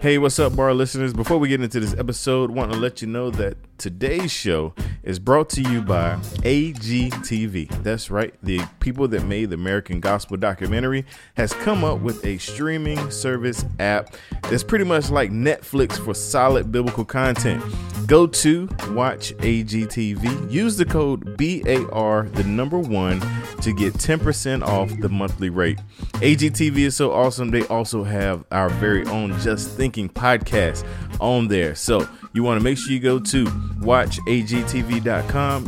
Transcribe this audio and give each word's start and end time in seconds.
Hey, 0.00 0.16
what's 0.16 0.38
up, 0.38 0.54
bar 0.54 0.72
listeners? 0.74 1.12
Before 1.12 1.38
we 1.38 1.48
get 1.48 1.60
into 1.60 1.80
this 1.80 1.92
episode, 1.94 2.52
want 2.52 2.70
to 2.72 2.78
let 2.78 3.02
you 3.02 3.08
know 3.08 3.30
that 3.30 3.56
today's 3.78 4.30
show 4.30 4.72
is 5.08 5.18
brought 5.18 5.48
to 5.48 5.62
you 5.62 5.80
by 5.80 6.14
AGTV. 6.42 7.82
That's 7.82 8.10
right, 8.10 8.34
the 8.42 8.60
people 8.78 9.08
that 9.08 9.24
made 9.24 9.48
the 9.48 9.54
American 9.54 10.00
Gospel 10.00 10.36
documentary 10.36 11.06
has 11.34 11.54
come 11.54 11.82
up 11.82 12.00
with 12.00 12.24
a 12.26 12.36
streaming 12.36 13.10
service 13.10 13.64
app 13.78 14.14
that's 14.42 14.62
pretty 14.62 14.84
much 14.84 15.08
like 15.08 15.30
Netflix 15.30 15.98
for 15.98 16.12
solid 16.12 16.70
biblical 16.70 17.06
content. 17.06 17.64
Go 18.06 18.26
to 18.26 18.68
watch 18.90 19.34
AGTV. 19.38 20.50
Use 20.50 20.76
the 20.76 20.84
code 20.84 21.36
BAR, 21.38 22.22
the 22.28 22.44
number 22.44 22.78
one, 22.78 23.20
to 23.62 23.72
get 23.72 23.94
10% 23.94 24.62
off 24.62 24.90
the 25.00 25.08
monthly 25.08 25.48
rate. 25.48 25.78
AGTV 26.14 26.76
is 26.78 26.96
so 26.96 27.12
awesome. 27.12 27.50
They 27.50 27.66
also 27.66 28.04
have 28.04 28.44
our 28.50 28.68
very 28.68 29.06
own 29.06 29.38
Just 29.40 29.70
Thinking 29.70 30.08
podcast 30.10 30.86
on 31.20 31.48
there. 31.48 31.74
So 31.74 32.08
you 32.32 32.42
want 32.42 32.60
to 32.60 32.64
make 32.64 32.78
sure 32.78 32.92
you 32.92 33.00
go 33.00 33.18
to 33.18 33.46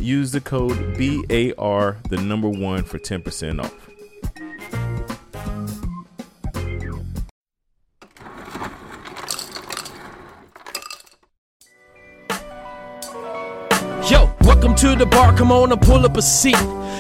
Use 0.01 0.33
the 0.33 0.41
code 0.41 0.99
BAR, 0.99 1.99
the 2.09 2.17
number 2.17 2.49
one, 2.49 2.83
for 2.83 2.99
10% 2.99 3.63
off. 3.63 3.91
Yo, 14.11 14.35
welcome 14.43 14.75
to 14.75 14.97
the 14.97 15.07
bar. 15.07 15.37
Come 15.37 15.53
on 15.53 15.71
and 15.71 15.81
pull 15.81 16.05
up 16.05 16.17
a 16.17 16.23
seat 16.23 16.57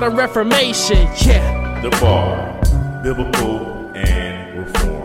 reformation. 0.00 0.96
Yeah. 1.22 1.80
The 1.82 1.90
bar, 1.90 3.02
biblical 3.02 3.60
and 3.94 4.58
reformed. 4.58 5.02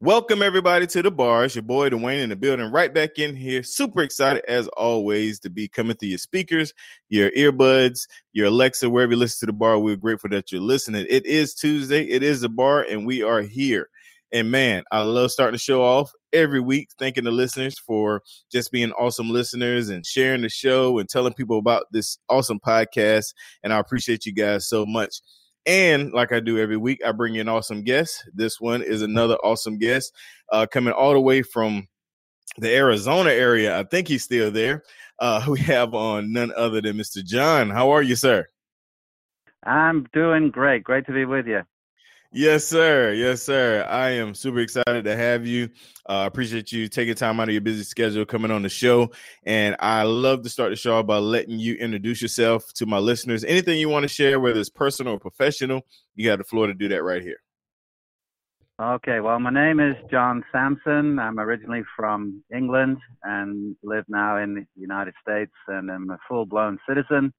Welcome 0.00 0.42
everybody 0.42 0.86
to 0.86 1.02
the 1.02 1.10
bar. 1.10 1.44
It's 1.44 1.54
your 1.54 1.62
boy 1.62 1.90
Dawain 1.90 2.20
in 2.20 2.30
the 2.30 2.36
building, 2.36 2.72
right 2.72 2.92
back 2.92 3.18
in 3.18 3.36
here. 3.36 3.62
Super 3.62 4.02
excited 4.02 4.42
as 4.48 4.66
always 4.68 5.40
to 5.40 5.50
be 5.50 5.68
coming 5.68 5.96
through 5.96 6.08
your 6.08 6.18
speakers, 6.18 6.72
your 7.10 7.30
earbuds, 7.32 8.06
your 8.32 8.46
Alexa, 8.46 8.88
wherever 8.88 9.12
you 9.12 9.18
listen 9.18 9.40
to 9.40 9.52
the 9.52 9.58
bar. 9.58 9.78
We're 9.78 9.96
grateful 9.96 10.30
that 10.30 10.50
you're 10.50 10.60
listening. 10.62 11.06
It 11.10 11.26
is 11.26 11.54
Tuesday, 11.54 12.04
it 12.04 12.22
is 12.22 12.40
the 12.40 12.48
bar, 12.48 12.82
and 12.82 13.06
we 13.06 13.22
are 13.22 13.42
here. 13.42 13.90
And 14.32 14.50
man, 14.50 14.82
I 14.90 15.02
love 15.02 15.30
starting 15.30 15.52
the 15.52 15.58
show 15.58 15.82
off 15.82 16.12
every 16.34 16.60
week, 16.60 16.88
thanking 16.98 17.24
the 17.24 17.30
listeners 17.30 17.78
for 17.78 18.22
just 18.52 18.72
being 18.72 18.92
awesome 18.92 19.30
listeners 19.30 19.88
and 19.88 20.04
sharing 20.04 20.42
the 20.42 20.48
show 20.48 20.98
and 20.98 21.08
telling 21.08 21.32
people 21.32 21.58
about 21.58 21.84
this 21.92 22.18
awesome 22.28 22.60
podcast. 22.60 23.32
And 23.62 23.72
I 23.72 23.78
appreciate 23.78 24.26
you 24.26 24.32
guys 24.32 24.68
so 24.68 24.84
much. 24.84 25.20
And 25.66 26.12
like 26.12 26.32
I 26.32 26.40
do 26.40 26.58
every 26.58 26.76
week, 26.76 27.00
I 27.06 27.12
bring 27.12 27.34
you 27.34 27.40
an 27.40 27.48
awesome 27.48 27.82
guest. 27.82 28.28
This 28.34 28.60
one 28.60 28.82
is 28.82 29.00
another 29.00 29.36
awesome 29.36 29.78
guest 29.78 30.12
uh, 30.52 30.66
coming 30.70 30.92
all 30.92 31.12
the 31.12 31.20
way 31.20 31.42
from 31.42 31.88
the 32.58 32.74
Arizona 32.74 33.30
area. 33.30 33.78
I 33.78 33.84
think 33.84 34.08
he's 34.08 34.24
still 34.24 34.50
there. 34.50 34.82
Uh, 35.18 35.44
we 35.48 35.60
have 35.60 35.94
on 35.94 36.32
none 36.32 36.52
other 36.56 36.80
than 36.80 36.96
Mr. 36.96 37.24
John. 37.24 37.70
How 37.70 37.90
are 37.90 38.02
you, 38.02 38.16
sir? 38.16 38.46
I'm 39.64 40.06
doing 40.12 40.50
great. 40.50 40.84
Great 40.84 41.06
to 41.06 41.12
be 41.12 41.24
with 41.24 41.46
you. 41.46 41.62
Yes, 42.36 42.64
sir. 42.64 43.12
Yes, 43.12 43.44
sir. 43.44 43.86
I 43.88 44.10
am 44.10 44.34
super 44.34 44.58
excited 44.58 45.04
to 45.04 45.16
have 45.16 45.46
you. 45.46 45.68
I 46.04 46.24
uh, 46.24 46.26
appreciate 46.26 46.72
you 46.72 46.88
taking 46.88 47.14
time 47.14 47.38
out 47.38 47.48
of 47.48 47.52
your 47.52 47.60
busy 47.60 47.84
schedule 47.84 48.24
coming 48.24 48.50
on 48.50 48.62
the 48.62 48.68
show. 48.68 49.12
And 49.46 49.76
I 49.78 50.02
love 50.02 50.42
to 50.42 50.48
start 50.48 50.70
the 50.70 50.76
show 50.76 51.00
by 51.04 51.18
letting 51.18 51.60
you 51.60 51.76
introduce 51.76 52.20
yourself 52.20 52.72
to 52.74 52.86
my 52.86 52.98
listeners. 52.98 53.44
Anything 53.44 53.78
you 53.78 53.88
want 53.88 54.02
to 54.02 54.08
share, 54.08 54.40
whether 54.40 54.58
it's 54.58 54.68
personal 54.68 55.12
or 55.12 55.20
professional, 55.20 55.82
you 56.16 56.28
got 56.28 56.38
the 56.38 56.44
floor 56.44 56.66
to 56.66 56.74
do 56.74 56.88
that 56.88 57.04
right 57.04 57.22
here. 57.22 57.38
Okay, 58.82 59.20
well, 59.20 59.38
my 59.38 59.50
name 59.50 59.78
is 59.78 59.94
John 60.10 60.44
Samson. 60.50 61.20
I'm 61.20 61.38
originally 61.38 61.84
from 61.96 62.42
England 62.52 62.98
and 63.22 63.76
live 63.84 64.06
now 64.08 64.38
in 64.38 64.54
the 64.54 64.66
United 64.74 65.14
States, 65.22 65.52
and 65.68 65.88
I'm 65.88 66.10
a 66.10 66.18
full 66.28 66.46
blown 66.46 66.80
citizen 66.88 67.32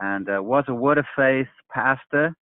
and 0.00 0.26
uh, 0.30 0.42
was 0.42 0.64
a 0.68 0.74
Word 0.74 0.96
of 0.96 1.04
Faith 1.14 1.48
pastor 1.70 2.34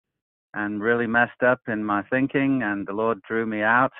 and 0.56 0.82
really 0.82 1.06
messed 1.06 1.42
up 1.46 1.60
in 1.68 1.84
my 1.84 2.02
thinking, 2.04 2.62
and 2.64 2.86
the 2.86 2.92
Lord 2.94 3.20
drew 3.28 3.46
me 3.46 3.62
out 3.62 3.92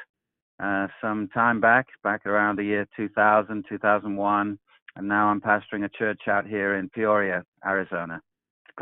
uh, 0.59 0.89
some 1.03 1.29
time 1.29 1.61
back, 1.61 1.87
back 2.03 2.25
around 2.25 2.57
the 2.57 2.65
year 2.65 2.89
2000, 2.97 3.65
2001, 3.69 4.59
and 4.97 5.09
now 5.09 5.29
I'm 5.29 5.41
pastoring 5.41 5.85
a 5.85 5.89
church 5.91 6.23
out 6.29 6.47
here 6.47 6.77
in 6.77 6.89
Peoria, 6.89 7.45
Arizona. 7.65 8.23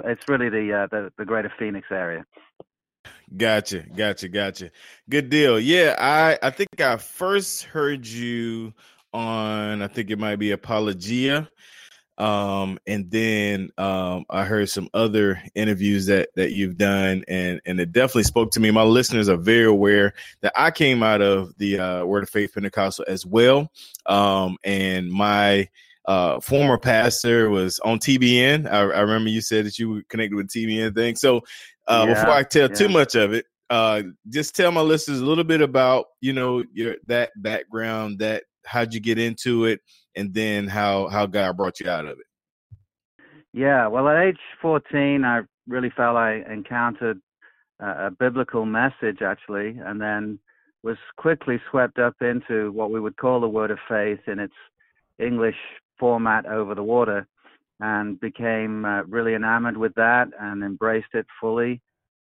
It's 0.05 0.23
really 0.29 0.49
the 0.49 0.73
uh, 0.73 0.87
the, 0.91 1.13
the 1.19 1.25
greater 1.25 1.53
Phoenix 1.59 1.89
area. 1.91 2.25
Gotcha, 3.37 3.81
gotcha, 3.97 4.29
gotcha. 4.29 4.71
Good 5.11 5.29
deal. 5.29 5.59
Yeah, 5.59 5.97
I 5.99 6.39
I 6.47 6.51
think 6.51 6.81
I 6.81 6.97
first 6.97 7.65
heard 7.65 8.07
you 8.07 8.73
on 9.13 9.83
I 9.83 9.89
think 9.89 10.11
it 10.11 10.19
might 10.19 10.37
be 10.37 10.53
Apologia 10.53 11.49
um 12.19 12.79
and 12.87 13.11
then 13.11 13.71
um 13.77 14.25
i 14.31 14.45
heard 14.45 14.69
some 14.69 14.89
other 14.95 15.43
interviews 15.57 16.07
that 16.07 16.29
that 16.37 16.53
you've 16.53 16.77
done 16.77 17.25
and 17.27 17.61
and 17.67 17.81
it 17.81 17.91
definitely 17.91 18.23
spoke 18.23 18.53
to 18.53 18.61
me. 18.61 18.71
My 18.71 18.85
listeners 18.85 19.29
are 19.29 19.37
very 19.37 19.65
aware 19.65 20.15
that 20.41 20.53
i 20.55 20.71
came 20.71 21.03
out 21.03 21.21
of 21.21 21.53
the 21.59 21.79
uh 21.79 22.05
word 22.05 22.23
of 22.23 22.31
faith 22.31 22.55
pentecostal 22.55 23.05
as 23.09 23.27
well. 23.27 23.71
Um 24.07 24.57
and 24.63 25.11
my 25.11 25.69
uh 26.07 26.39
former 26.39 26.79
pastor 26.79 27.51
was 27.51 27.81
on 27.81 27.99
tbn 27.99 28.71
i, 28.71 28.79
I 28.79 29.01
remember 29.01 29.31
you 29.31 29.41
said 29.41 29.65
that 29.65 29.79
you 29.79 29.89
were 29.91 30.03
connected 30.09 30.37
with 30.37 30.49
tbn 30.49 30.95
thing. 30.95 31.17
So 31.17 31.41
uh 31.89 32.05
yeah, 32.07 32.15
before 32.15 32.31
i 32.31 32.43
tell 32.45 32.69
yeah. 32.69 32.77
too 32.77 32.89
much 32.91 33.17
of 33.17 33.33
it 33.33 33.47
uh 33.71 34.03
just 34.29 34.55
tell 34.55 34.71
my 34.71 34.83
listeners 34.83 35.21
a 35.21 35.25
little 35.25 35.43
bit 35.43 35.63
about 35.63 36.07
you 36.21 36.33
know 36.33 36.63
your 36.73 36.97
that 37.07 37.31
background 37.37 38.21
that 38.21 38.45
how'd 38.65 38.95
you 38.95 39.01
get 39.01 39.19
into 39.19 39.65
it 39.65 39.81
and 40.17 40.33
then 40.33 40.67
how 40.67 41.09
how 41.09 41.27
God 41.27 41.57
brought 41.57 41.81
you 41.81 41.89
out 41.89 42.07
of 42.07 42.19
it. 42.19 42.27
Yeah, 43.53 43.87
well, 43.87 44.09
at 44.09 44.21
age 44.21 44.39
14, 44.61 45.25
I 45.25 45.43
really 45.69 45.91
felt 45.97 46.17
I 46.17 46.43
encountered 46.51 47.21
a, 47.79 48.11
biblical 48.11 48.67
message 48.67 49.23
actually, 49.23 49.79
and 49.85 50.01
then 50.01 50.39
was 50.83 50.97
quickly 51.17 51.61
swept 51.71 51.99
up 51.99 52.15
into 52.21 52.73
what 52.73 52.91
we 52.91 53.01
would 53.01 53.17
call 53.17 53.41
the 53.41 53.49
Word 53.49 53.71
of 53.71 53.79
Faith 53.89 54.21
in 54.27 54.39
its 54.39 54.55
English 55.19 55.57
format 55.99 56.47
over 56.47 56.75
the 56.75 56.83
water, 56.83 57.27
and 57.81 58.19
became 58.21 58.85
uh, 58.85 59.03
really 59.05 59.35
enamored 59.35 59.77
with 59.77 59.95
that 59.95 60.29
and 60.41 60.63
embraced 60.63 61.15
it 61.15 61.27
fully. 61.41 61.81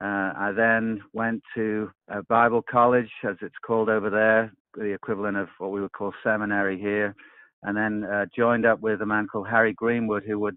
Uh, 0.02 0.32
I 0.36 0.52
then 0.54 1.02
went 1.12 1.42
to 1.54 1.90
a 2.08 2.22
Bible 2.24 2.62
college, 2.68 3.10
as 3.26 3.36
it's 3.40 3.54
called 3.64 3.88
over 3.88 4.10
there, 4.10 4.52
the 4.74 4.92
equivalent 4.92 5.36
of 5.36 5.48
what 5.58 5.70
we 5.70 5.80
would 5.80 5.92
call 5.92 6.12
seminary 6.22 6.78
here, 6.78 7.14
and 7.62 7.76
then 7.76 8.04
uh, 8.04 8.26
joined 8.36 8.66
up 8.66 8.80
with 8.80 9.02
a 9.02 9.06
man 9.06 9.26
called 9.26 9.48
Harry 9.48 9.72
Greenwood, 9.72 10.24
who 10.26 10.38
would 10.40 10.56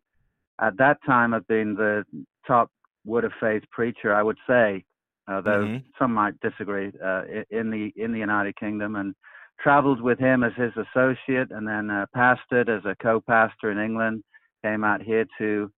at 0.60 0.78
that 0.78 0.98
time 1.06 1.34
have 1.34 1.48
been 1.48 1.76
the 1.76 2.04
top 2.46 2.70
Word 3.06 3.24
of 3.24 3.32
Faith 3.40 3.64
preacher, 3.72 4.14
I 4.14 4.24
would 4.24 4.38
say, 4.48 4.84
although 5.30 5.64
mm-hmm. 5.64 5.86
some 6.00 6.14
might 6.14 6.40
disagree, 6.42 6.92
uh, 7.04 7.22
in 7.52 7.70
the 7.70 7.94
in 7.96 8.12
the 8.12 8.20
United 8.20 8.56
Kingdom, 8.58 8.96
and 8.96 9.14
traveled 9.62 10.02
with 10.02 10.20
him 10.20 10.44
as 10.44 10.54
his 10.56 10.74
associate, 10.76 11.52
and 11.52 11.68
then 11.68 11.90
uh, 11.90 12.06
pastored 12.16 12.70
as 12.70 12.84
a 12.86 12.96
co-pastor 13.02 13.72
in 13.72 13.78
England. 13.78 14.24
Came 14.64 14.84
out 14.84 15.02
here 15.02 15.26
to 15.38 15.72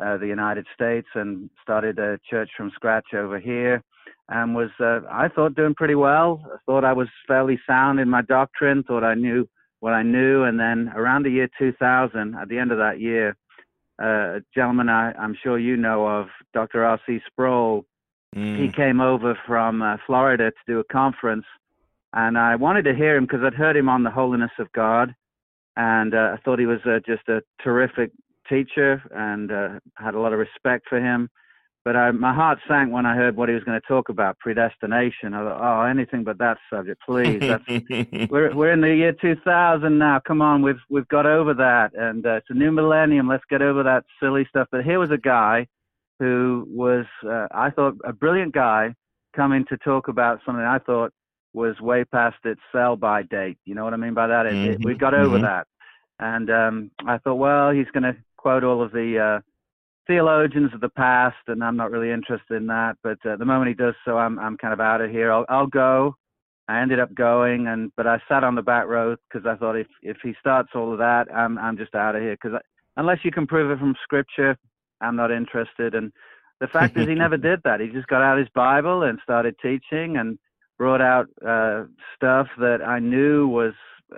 uh, 0.00 0.16
the 0.16 0.26
United 0.26 0.66
States 0.74 1.08
and 1.14 1.50
started 1.62 1.98
a 1.98 2.18
church 2.28 2.50
from 2.56 2.70
scratch 2.74 3.14
over 3.14 3.38
here 3.38 3.82
and 4.28 4.54
was, 4.54 4.70
uh, 4.80 5.00
I 5.10 5.28
thought, 5.28 5.54
doing 5.54 5.74
pretty 5.74 5.96
well. 5.96 6.42
I 6.46 6.56
thought 6.64 6.84
I 6.84 6.92
was 6.92 7.08
fairly 7.26 7.58
sound 7.66 7.98
in 7.98 8.08
my 8.08 8.22
doctrine, 8.22 8.82
thought 8.84 9.04
I 9.04 9.14
knew 9.14 9.48
what 9.80 9.92
I 9.92 10.02
knew. 10.02 10.44
And 10.44 10.58
then 10.58 10.92
around 10.94 11.24
the 11.24 11.30
year 11.30 11.48
2000, 11.58 12.36
at 12.36 12.48
the 12.48 12.58
end 12.58 12.70
of 12.70 12.78
that 12.78 13.00
year, 13.00 13.36
uh, 14.00 14.38
a 14.38 14.40
gentleman 14.54 14.88
I, 14.88 15.12
am 15.22 15.36
sure 15.42 15.58
you 15.58 15.76
know 15.76 16.06
of, 16.06 16.28
Dr. 16.54 16.84
R.C. 16.84 17.20
Sproul, 17.26 17.84
mm. 18.34 18.58
he 18.58 18.70
came 18.70 19.00
over 19.00 19.38
from 19.46 19.82
uh, 19.82 19.96
Florida 20.06 20.50
to 20.50 20.72
do 20.72 20.78
a 20.78 20.84
conference. 20.84 21.44
And 22.12 22.38
I 22.38 22.56
wanted 22.56 22.84
to 22.84 22.94
hear 22.94 23.16
him 23.16 23.24
because 23.24 23.40
I'd 23.44 23.54
heard 23.54 23.76
him 23.76 23.88
on 23.88 24.04
the 24.04 24.10
holiness 24.10 24.50
of 24.58 24.70
God. 24.72 25.14
And 25.76 26.14
uh, 26.14 26.34
I 26.34 26.36
thought 26.44 26.58
he 26.58 26.66
was 26.66 26.80
uh, 26.84 27.00
just 27.06 27.28
a 27.28 27.42
terrific 27.62 28.10
teacher 28.50 29.02
and 29.14 29.50
uh, 29.50 29.68
had 29.94 30.14
a 30.14 30.20
lot 30.20 30.32
of 30.32 30.38
respect 30.38 30.86
for 30.88 30.98
him. 30.98 31.30
But 31.82 31.96
I, 31.96 32.10
my 32.10 32.34
heart 32.34 32.58
sank 32.68 32.92
when 32.92 33.06
I 33.06 33.16
heard 33.16 33.36
what 33.36 33.48
he 33.48 33.54
was 33.54 33.64
going 33.64 33.80
to 33.80 33.86
talk 33.86 34.10
about 34.10 34.38
predestination. 34.38 35.32
I 35.32 35.42
thought, 35.42 35.60
oh, 35.62 35.86
anything 35.86 36.24
but 36.24 36.36
that 36.38 36.58
subject, 36.70 37.00
please. 37.06 37.40
That's, 37.40 37.64
we're 38.30 38.54
we're 38.54 38.72
in 38.72 38.82
the 38.82 38.94
year 38.94 39.14
2000 39.18 39.96
now. 39.96 40.20
Come 40.26 40.42
on, 40.42 40.60
we've 40.60 40.80
we've 40.90 41.08
got 41.08 41.24
over 41.24 41.54
that, 41.54 41.92
and 41.94 42.26
uh, 42.26 42.34
it's 42.34 42.50
a 42.50 42.54
new 42.54 42.70
millennium. 42.70 43.28
Let's 43.28 43.44
get 43.48 43.62
over 43.62 43.82
that 43.82 44.04
silly 44.22 44.44
stuff. 44.50 44.68
But 44.70 44.84
here 44.84 44.98
was 44.98 45.10
a 45.10 45.16
guy 45.16 45.68
who 46.18 46.66
was, 46.68 47.06
uh, 47.26 47.46
I 47.50 47.70
thought, 47.70 47.94
a 48.04 48.12
brilliant 48.12 48.52
guy 48.52 48.94
coming 49.34 49.64
to 49.70 49.78
talk 49.78 50.08
about 50.08 50.40
something 50.44 50.62
I 50.62 50.78
thought 50.80 51.12
was 51.54 51.80
way 51.80 52.04
past 52.04 52.36
its 52.44 52.60
sell-by 52.72 53.22
date. 53.22 53.56
You 53.64 53.74
know 53.74 53.84
what 53.84 53.94
I 53.94 53.96
mean 53.96 54.12
by 54.12 54.26
that? 54.26 54.44
It, 54.44 54.52
mm-hmm. 54.52 54.72
it, 54.72 54.84
we 54.84 54.94
got 54.94 55.14
over 55.14 55.36
mm-hmm. 55.36 55.44
that, 55.44 55.66
and 56.18 56.50
um, 56.50 56.90
I 57.06 57.16
thought, 57.18 57.36
well, 57.36 57.70
he's 57.70 57.90
going 57.92 58.02
to 58.02 58.16
quote 58.40 58.64
all 58.64 58.82
of 58.82 58.92
the 58.92 59.18
uh, 59.18 59.40
theologians 60.06 60.70
of 60.74 60.80
the 60.80 60.88
past, 60.88 61.36
and 61.46 61.62
I'm 61.62 61.76
not 61.76 61.90
really 61.90 62.10
interested 62.10 62.54
in 62.56 62.66
that. 62.68 62.96
But 63.02 63.18
uh, 63.28 63.36
the 63.36 63.44
moment 63.44 63.68
he 63.68 63.74
does 63.74 63.94
so, 64.04 64.16
I'm 64.16 64.38
I'm 64.38 64.56
kind 64.56 64.72
of 64.72 64.80
out 64.80 65.00
of 65.00 65.10
here. 65.10 65.30
I'll 65.30 65.44
I'll 65.48 65.66
go. 65.66 66.14
I 66.68 66.80
ended 66.80 67.00
up 67.00 67.14
going, 67.14 67.66
and 67.66 67.92
but 67.96 68.06
I 68.06 68.18
sat 68.28 68.44
on 68.44 68.54
the 68.54 68.62
back 68.62 68.86
row 68.86 69.16
because 69.28 69.46
I 69.46 69.56
thought 69.56 69.76
if 69.76 69.88
if 70.02 70.16
he 70.22 70.32
starts 70.40 70.70
all 70.74 70.92
of 70.92 70.98
that, 70.98 71.26
I'm 71.34 71.58
I'm 71.58 71.76
just 71.76 71.94
out 71.94 72.16
of 72.16 72.22
here 72.22 72.36
because 72.40 72.58
unless 72.96 73.18
you 73.24 73.30
can 73.30 73.46
prove 73.46 73.70
it 73.70 73.78
from 73.78 73.94
Scripture, 74.02 74.56
I'm 75.00 75.16
not 75.16 75.30
interested. 75.30 75.94
And 75.94 76.12
the 76.60 76.68
fact 76.68 76.96
is, 76.96 77.06
he 77.06 77.14
never 77.14 77.36
did 77.50 77.60
that. 77.64 77.80
He 77.80 77.88
just 77.88 78.08
got 78.08 78.22
out 78.22 78.38
his 78.38 78.48
Bible 78.54 79.02
and 79.02 79.18
started 79.22 79.54
teaching 79.60 80.16
and 80.16 80.38
brought 80.78 81.02
out 81.02 81.26
uh, 81.46 81.84
stuff 82.16 82.46
that 82.58 82.80
I 82.82 83.00
knew 83.00 83.46
was 83.48 83.74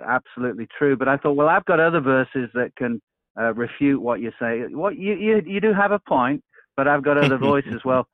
absolutely 0.07 0.67
true. 0.77 0.95
But 0.95 1.07
I 1.07 1.17
thought, 1.17 1.35
well, 1.35 1.49
I've 1.49 1.65
got 1.65 1.79
other 1.79 1.99
verses 1.99 2.49
that 2.53 2.71
can 2.77 3.01
uh, 3.39 3.53
refute 3.53 4.01
what 4.01 4.21
you 4.21 4.31
say. 4.39 4.63
What 4.71 4.97
you, 4.97 5.13
you 5.13 5.41
you 5.45 5.61
do 5.61 5.73
have 5.73 5.91
a 5.91 5.99
point, 5.99 6.43
but 6.75 6.87
I've 6.87 7.03
got 7.03 7.17
other 7.17 7.37
voices. 7.51 7.81
Well, 7.83 8.07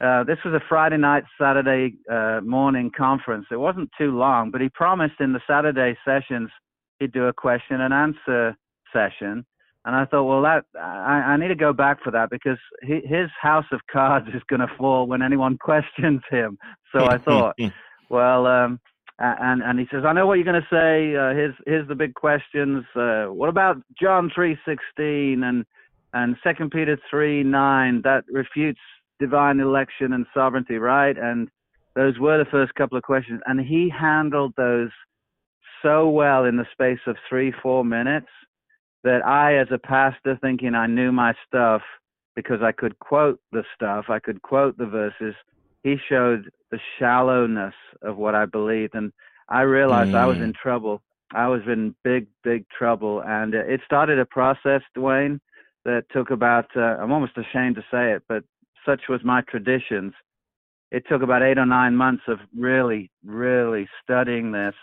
uh, 0.00 0.24
this 0.24 0.38
was 0.44 0.54
a 0.54 0.60
Friday 0.68 0.98
night, 0.98 1.24
Saturday 1.40 1.94
uh, 2.10 2.40
morning 2.44 2.90
conference. 2.96 3.46
It 3.50 3.56
wasn't 3.56 3.90
too 3.98 4.16
long, 4.16 4.50
but 4.50 4.60
he 4.60 4.68
promised 4.68 5.20
in 5.20 5.32
the 5.32 5.40
Saturday 5.46 5.96
sessions 6.04 6.50
he'd 6.98 7.12
do 7.12 7.24
a 7.24 7.32
question 7.32 7.80
and 7.80 7.94
answer 7.94 8.56
session. 8.92 9.44
And 9.84 9.94
I 9.94 10.04
thought, 10.04 10.24
well, 10.24 10.42
that 10.42 10.64
I, 10.78 11.22
I 11.32 11.36
need 11.36 11.48
to 11.48 11.54
go 11.54 11.72
back 11.72 12.02
for 12.02 12.10
that 12.10 12.28
because 12.28 12.58
he, 12.82 13.00
his 13.06 13.30
house 13.40 13.66
of 13.70 13.80
cards 13.90 14.26
is 14.34 14.42
going 14.48 14.60
to 14.60 14.74
fall 14.76 15.06
when 15.06 15.22
anyone 15.22 15.56
questions 15.60 16.22
him. 16.28 16.58
So 16.92 17.06
I 17.06 17.18
thought, 17.18 17.56
well, 18.10 18.46
um, 18.46 18.80
and 19.18 19.62
and 19.62 19.78
he 19.78 19.86
says, 19.90 20.04
I 20.06 20.12
know 20.12 20.26
what 20.26 20.34
you're 20.34 20.44
going 20.44 20.60
to 20.60 20.68
say. 20.70 21.16
Uh, 21.16 21.34
here's 21.34 21.54
here's 21.66 21.88
the 21.88 21.94
big 21.94 22.14
questions. 22.14 22.84
Uh, 22.94 23.26
what 23.26 23.48
about 23.48 23.76
John 24.00 24.30
three 24.34 24.58
sixteen 24.66 25.42
and 25.44 25.64
and 26.12 26.36
Second 26.44 26.70
Peter 26.70 26.98
three 27.10 27.42
nine 27.42 28.02
that 28.04 28.24
refutes 28.30 28.80
divine 29.18 29.60
election 29.60 30.12
and 30.12 30.26
sovereignty, 30.34 30.76
right? 30.76 31.16
And 31.16 31.48
those 31.94 32.18
were 32.18 32.36
the 32.36 32.50
first 32.50 32.74
couple 32.74 32.98
of 32.98 33.04
questions, 33.04 33.40
and 33.46 33.60
he 33.60 33.88
handled 33.88 34.52
those 34.56 34.90
so 35.82 36.08
well 36.08 36.44
in 36.44 36.56
the 36.56 36.66
space 36.72 37.00
of 37.06 37.16
three 37.28 37.52
four 37.62 37.84
minutes 37.84 38.28
that 39.04 39.24
I, 39.24 39.56
as 39.56 39.68
a 39.70 39.78
pastor, 39.78 40.38
thinking 40.42 40.74
I 40.74 40.86
knew 40.86 41.12
my 41.12 41.32
stuff 41.46 41.80
because 42.34 42.60
I 42.62 42.72
could 42.72 42.98
quote 42.98 43.40
the 43.52 43.62
stuff, 43.74 44.06
I 44.10 44.18
could 44.18 44.42
quote 44.42 44.76
the 44.76 44.86
verses 44.86 45.34
he 45.82 45.96
showed 46.08 46.50
the 46.70 46.78
shallowness 46.98 47.74
of 48.02 48.16
what 48.16 48.34
I 48.34 48.46
believed, 48.46 48.94
and 48.94 49.12
I 49.48 49.62
realized 49.62 50.12
mm. 50.12 50.16
I 50.16 50.26
was 50.26 50.38
in 50.38 50.52
mm. 50.52 50.56
trouble. 50.56 51.02
I 51.32 51.48
was 51.48 51.62
in 51.66 51.94
big, 52.04 52.26
big 52.44 52.66
trouble, 52.68 53.22
and 53.26 53.54
it 53.54 53.80
started 53.84 54.18
a 54.18 54.26
process, 54.26 54.82
Dawain, 54.94 55.40
that 55.84 56.04
took 56.12 56.30
about. 56.30 56.66
Uh, 56.76 56.80
I'm 56.80 57.12
almost 57.12 57.36
ashamed 57.36 57.76
to 57.76 57.84
say 57.90 58.12
it, 58.12 58.22
but 58.28 58.44
such 58.84 59.02
was 59.08 59.20
my 59.24 59.42
traditions. 59.42 60.12
It 60.92 61.04
took 61.08 61.22
about 61.22 61.42
eight 61.42 61.58
or 61.58 61.66
nine 61.66 61.96
months 61.96 62.22
of 62.28 62.38
really, 62.56 63.10
really 63.24 63.88
studying 64.02 64.52
this 64.52 64.74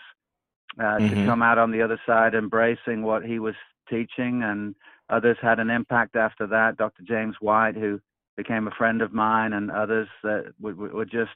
uh, 0.78 0.82
mm-hmm. 0.82 1.14
to 1.14 1.26
come 1.26 1.42
out 1.42 1.56
on 1.56 1.70
the 1.70 1.80
other 1.80 1.98
side, 2.06 2.34
embracing 2.34 3.02
what 3.02 3.24
he 3.24 3.38
was 3.38 3.54
teaching, 3.88 4.42
and 4.42 4.74
others 5.08 5.38
had 5.40 5.60
an 5.60 5.70
impact 5.70 6.14
after 6.14 6.46
that. 6.46 6.76
Dr. 6.76 7.02
James 7.06 7.36
White, 7.40 7.76
who 7.76 8.00
became 8.36 8.66
a 8.66 8.72
friend 8.72 9.00
of 9.00 9.12
mine 9.12 9.52
and 9.52 9.70
others 9.70 10.08
that 10.22 10.52
were, 10.60 10.74
were 10.74 11.04
just 11.04 11.34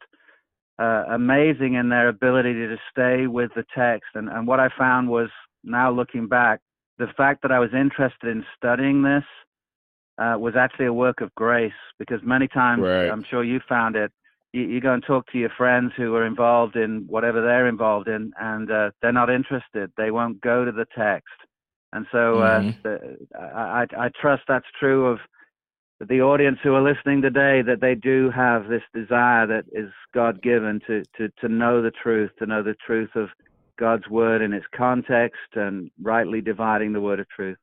uh, 0.78 1.04
amazing 1.10 1.75
in 1.75 1.88
their 1.88 2.08
ability 2.08 2.54
to 2.54 2.76
stay 2.90 3.26
with 3.26 3.50
the 3.54 3.64
text. 3.75 4.10
And, 4.14 4.28
and 4.28 4.46
what 4.46 4.60
I 4.60 4.69
found 4.78 5.08
was 5.08 5.28
now 5.64 5.90
looking 5.90 6.28
back, 6.28 6.60
the 6.98 7.08
fact 7.16 7.42
that 7.42 7.52
I 7.52 7.58
was 7.58 7.70
interested 7.72 8.28
in 8.28 8.44
studying 8.56 9.02
this 9.02 9.25
uh, 10.19 10.36
was 10.38 10.54
actually 10.56 10.86
a 10.86 10.92
work 10.92 11.20
of 11.20 11.34
grace 11.34 11.72
because 11.98 12.20
many 12.22 12.48
times, 12.48 12.82
right. 12.82 13.10
I'm 13.10 13.25
sure 13.28 13.44
you 13.44 13.60
found 13.69 13.96
it, 13.96 14.12
you, 14.52 14.62
you, 14.62 14.80
go 14.80 14.94
and 14.94 15.04
talk 15.04 15.26
to 15.32 15.38
your 15.38 15.50
friends 15.56 15.92
who 15.96 16.14
are 16.14 16.26
involved 16.26 16.76
in 16.76 17.04
whatever 17.06 17.42
they're 17.42 17.69
involved 17.69 18.08
in, 18.08 18.32
and 18.40 18.70
uh, 18.70 18.90
they're 19.02 19.12
not 19.12 19.30
interested. 19.30 19.92
They 19.96 20.10
won't 20.10 20.40
go 20.40 20.64
to 20.64 20.72
the 20.72 20.86
text. 20.96 21.28
And 21.92 22.06
so 22.10 22.40
uh, 22.40 22.60
mm-hmm. 22.60 22.70
the, 22.82 23.16
I, 23.38 23.86
I 23.96 24.10
trust 24.20 24.42
that's 24.48 24.66
true 24.78 25.06
of 25.06 25.19
the 26.06 26.20
audience 26.20 26.58
who 26.62 26.74
are 26.74 26.82
listening 26.82 27.22
today 27.22 27.60
that 27.62 27.80
they 27.80 27.94
do 27.94 28.30
have 28.30 28.68
this 28.68 28.82
desire 28.94 29.46
that 29.46 29.64
is 29.72 29.90
God 30.14 30.40
given 30.42 30.80
to, 30.86 31.02
to, 31.16 31.28
to 31.40 31.48
know 31.48 31.82
the 31.82 31.90
truth, 31.90 32.30
to 32.38 32.46
know 32.46 32.62
the 32.62 32.76
truth 32.86 33.10
of 33.16 33.28
God's 33.78 34.08
word 34.08 34.42
in 34.42 34.52
its 34.52 34.66
context 34.74 35.40
and 35.54 35.90
rightly 36.00 36.40
dividing 36.40 36.92
the 36.92 37.00
word 37.00 37.20
of 37.20 37.28
truth. 37.28 37.58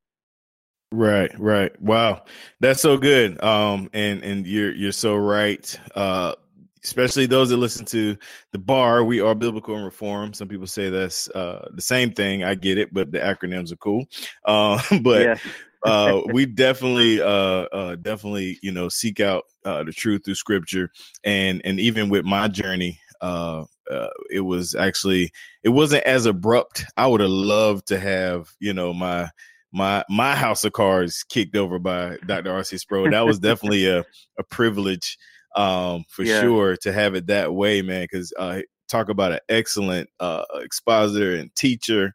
Right, 0.91 1.31
right. 1.39 1.79
Wow. 1.81 2.23
That's 2.59 2.81
so 2.81 2.97
good. 2.97 3.43
Um 3.43 3.89
and 3.93 4.23
and 4.23 4.47
you're 4.47 4.73
you're 4.73 4.91
so 4.91 5.15
right. 5.15 5.77
Uh 5.93 6.35
especially 6.83 7.25
those 7.25 7.49
that 7.49 7.57
listen 7.57 7.83
to 7.83 8.15
the 8.51 8.59
bar, 8.59 9.03
we 9.03 9.19
are 9.19 9.33
biblical 9.33 9.75
and 9.75 9.83
reform. 9.83 10.33
Some 10.33 10.47
people 10.47 10.67
say 10.67 10.89
that's 10.89 11.29
uh 11.29 11.69
the 11.73 11.81
same 11.81 12.11
thing. 12.11 12.43
I 12.43 12.55
get 12.55 12.77
it, 12.77 12.93
but 12.93 13.11
the 13.11 13.19
acronyms 13.19 13.71
are 13.71 13.77
cool. 13.77 14.05
Uh 14.45 14.81
but 15.01 15.39
uh, 15.85 16.21
we 16.33 16.45
definitely, 16.45 17.21
uh, 17.21 17.25
uh, 17.25 17.95
definitely, 17.95 18.59
you 18.61 18.71
know, 18.71 18.89
seek 18.89 19.19
out 19.19 19.43
uh, 19.63 19.83
the 19.83 19.91
truth 19.91 20.23
through 20.25 20.35
Scripture, 20.35 20.89
and 21.23 21.61
and 21.63 21.79
even 21.79 22.09
with 22.09 22.25
my 22.25 22.47
journey, 22.47 22.99
uh, 23.21 23.65
uh, 23.89 24.07
it 24.29 24.41
was 24.41 24.75
actually 24.75 25.31
it 25.63 25.69
wasn't 25.69 26.03
as 26.03 26.25
abrupt. 26.25 26.85
I 26.97 27.07
would 27.07 27.21
have 27.21 27.29
loved 27.29 27.87
to 27.87 27.99
have, 27.99 28.49
you 28.59 28.73
know, 28.73 28.93
my 28.93 29.29
my 29.71 30.03
my 30.09 30.35
house 30.35 30.63
of 30.63 30.73
cards 30.73 31.23
kicked 31.27 31.55
over 31.55 31.79
by 31.79 32.17
Dr. 32.25 32.51
R.C. 32.51 32.77
Sproul. 32.77 33.11
That 33.11 33.25
was 33.25 33.39
definitely 33.39 33.87
a 33.87 34.03
a 34.39 34.43
privilege 34.49 35.17
um, 35.55 36.03
for 36.09 36.23
yeah. 36.23 36.41
sure 36.41 36.77
to 36.77 36.91
have 36.91 37.15
it 37.15 37.27
that 37.27 37.53
way, 37.53 37.81
man. 37.81 38.03
Because 38.03 38.33
uh, 38.37 38.61
talk 38.87 39.09
about 39.09 39.33
an 39.33 39.39
excellent 39.49 40.09
uh, 40.19 40.43
expositor 40.55 41.35
and 41.35 41.53
teacher. 41.55 42.13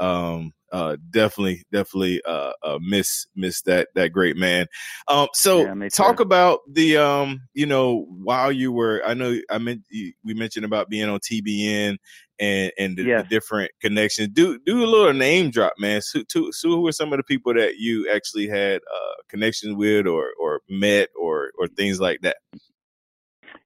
Um, 0.00 0.52
uh, 0.72 0.96
definitely, 1.10 1.62
definitely 1.70 2.22
uh, 2.26 2.52
uh, 2.62 2.78
miss 2.80 3.26
miss 3.36 3.60
that 3.62 3.88
that 3.94 4.08
great 4.08 4.36
man. 4.36 4.66
Um, 5.06 5.28
so 5.34 5.66
yeah, 5.66 5.88
talk 5.90 6.18
about 6.18 6.60
the 6.70 6.96
um, 6.96 7.42
you 7.52 7.66
know, 7.66 8.06
while 8.08 8.50
you 8.50 8.72
were, 8.72 9.02
I 9.04 9.12
know 9.12 9.38
I 9.50 9.58
meant 9.58 9.82
we 9.90 10.34
mentioned 10.34 10.64
about 10.64 10.88
being 10.88 11.10
on 11.10 11.20
TBN 11.20 11.98
and 12.40 12.72
and 12.78 12.96
the, 12.96 13.02
the 13.02 13.26
different 13.28 13.70
connections. 13.82 14.28
Do 14.32 14.58
do 14.64 14.82
a 14.82 14.86
little 14.86 15.12
name 15.12 15.50
drop, 15.50 15.74
man. 15.78 16.00
So, 16.00 16.22
to, 16.30 16.50
so 16.52 16.70
who 16.70 16.86
are 16.86 16.92
some 16.92 17.12
of 17.12 17.18
the 17.18 17.24
people 17.24 17.52
that 17.52 17.76
you 17.76 18.10
actually 18.10 18.48
had 18.48 18.76
uh, 18.76 19.22
connections 19.28 19.76
with, 19.76 20.06
or 20.06 20.30
or 20.40 20.60
met, 20.70 21.10
or 21.20 21.50
or 21.58 21.66
things 21.68 22.00
like 22.00 22.20
that? 22.22 22.36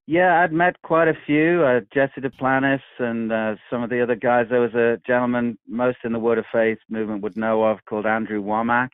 Yeah, 0.09 0.41
I'd 0.41 0.53
met 0.53 0.81
quite 0.83 1.09
a 1.09 1.19
few, 1.27 1.65
uh, 1.65 1.81
Jesse 1.93 2.21
Duplantis 2.21 2.81
and 3.01 3.33
uh, 3.33 3.57
some 3.69 3.83
of 3.83 3.91
the 3.91 4.01
other 4.01 4.15
guys. 4.15 4.47
There 4.49 4.61
was 4.61 4.75
a 4.75 5.01
gentleman 5.05 5.59
most 5.67 5.99
in 6.05 6.13
the 6.13 6.19
Word 6.21 6.39
of 6.39 6.45
Faith 6.53 6.79
movement 6.89 7.23
would 7.23 7.37
know 7.37 7.65
of 7.65 7.85
called 7.89 8.07
Andrew 8.07 8.41
Wommack. 8.41 8.91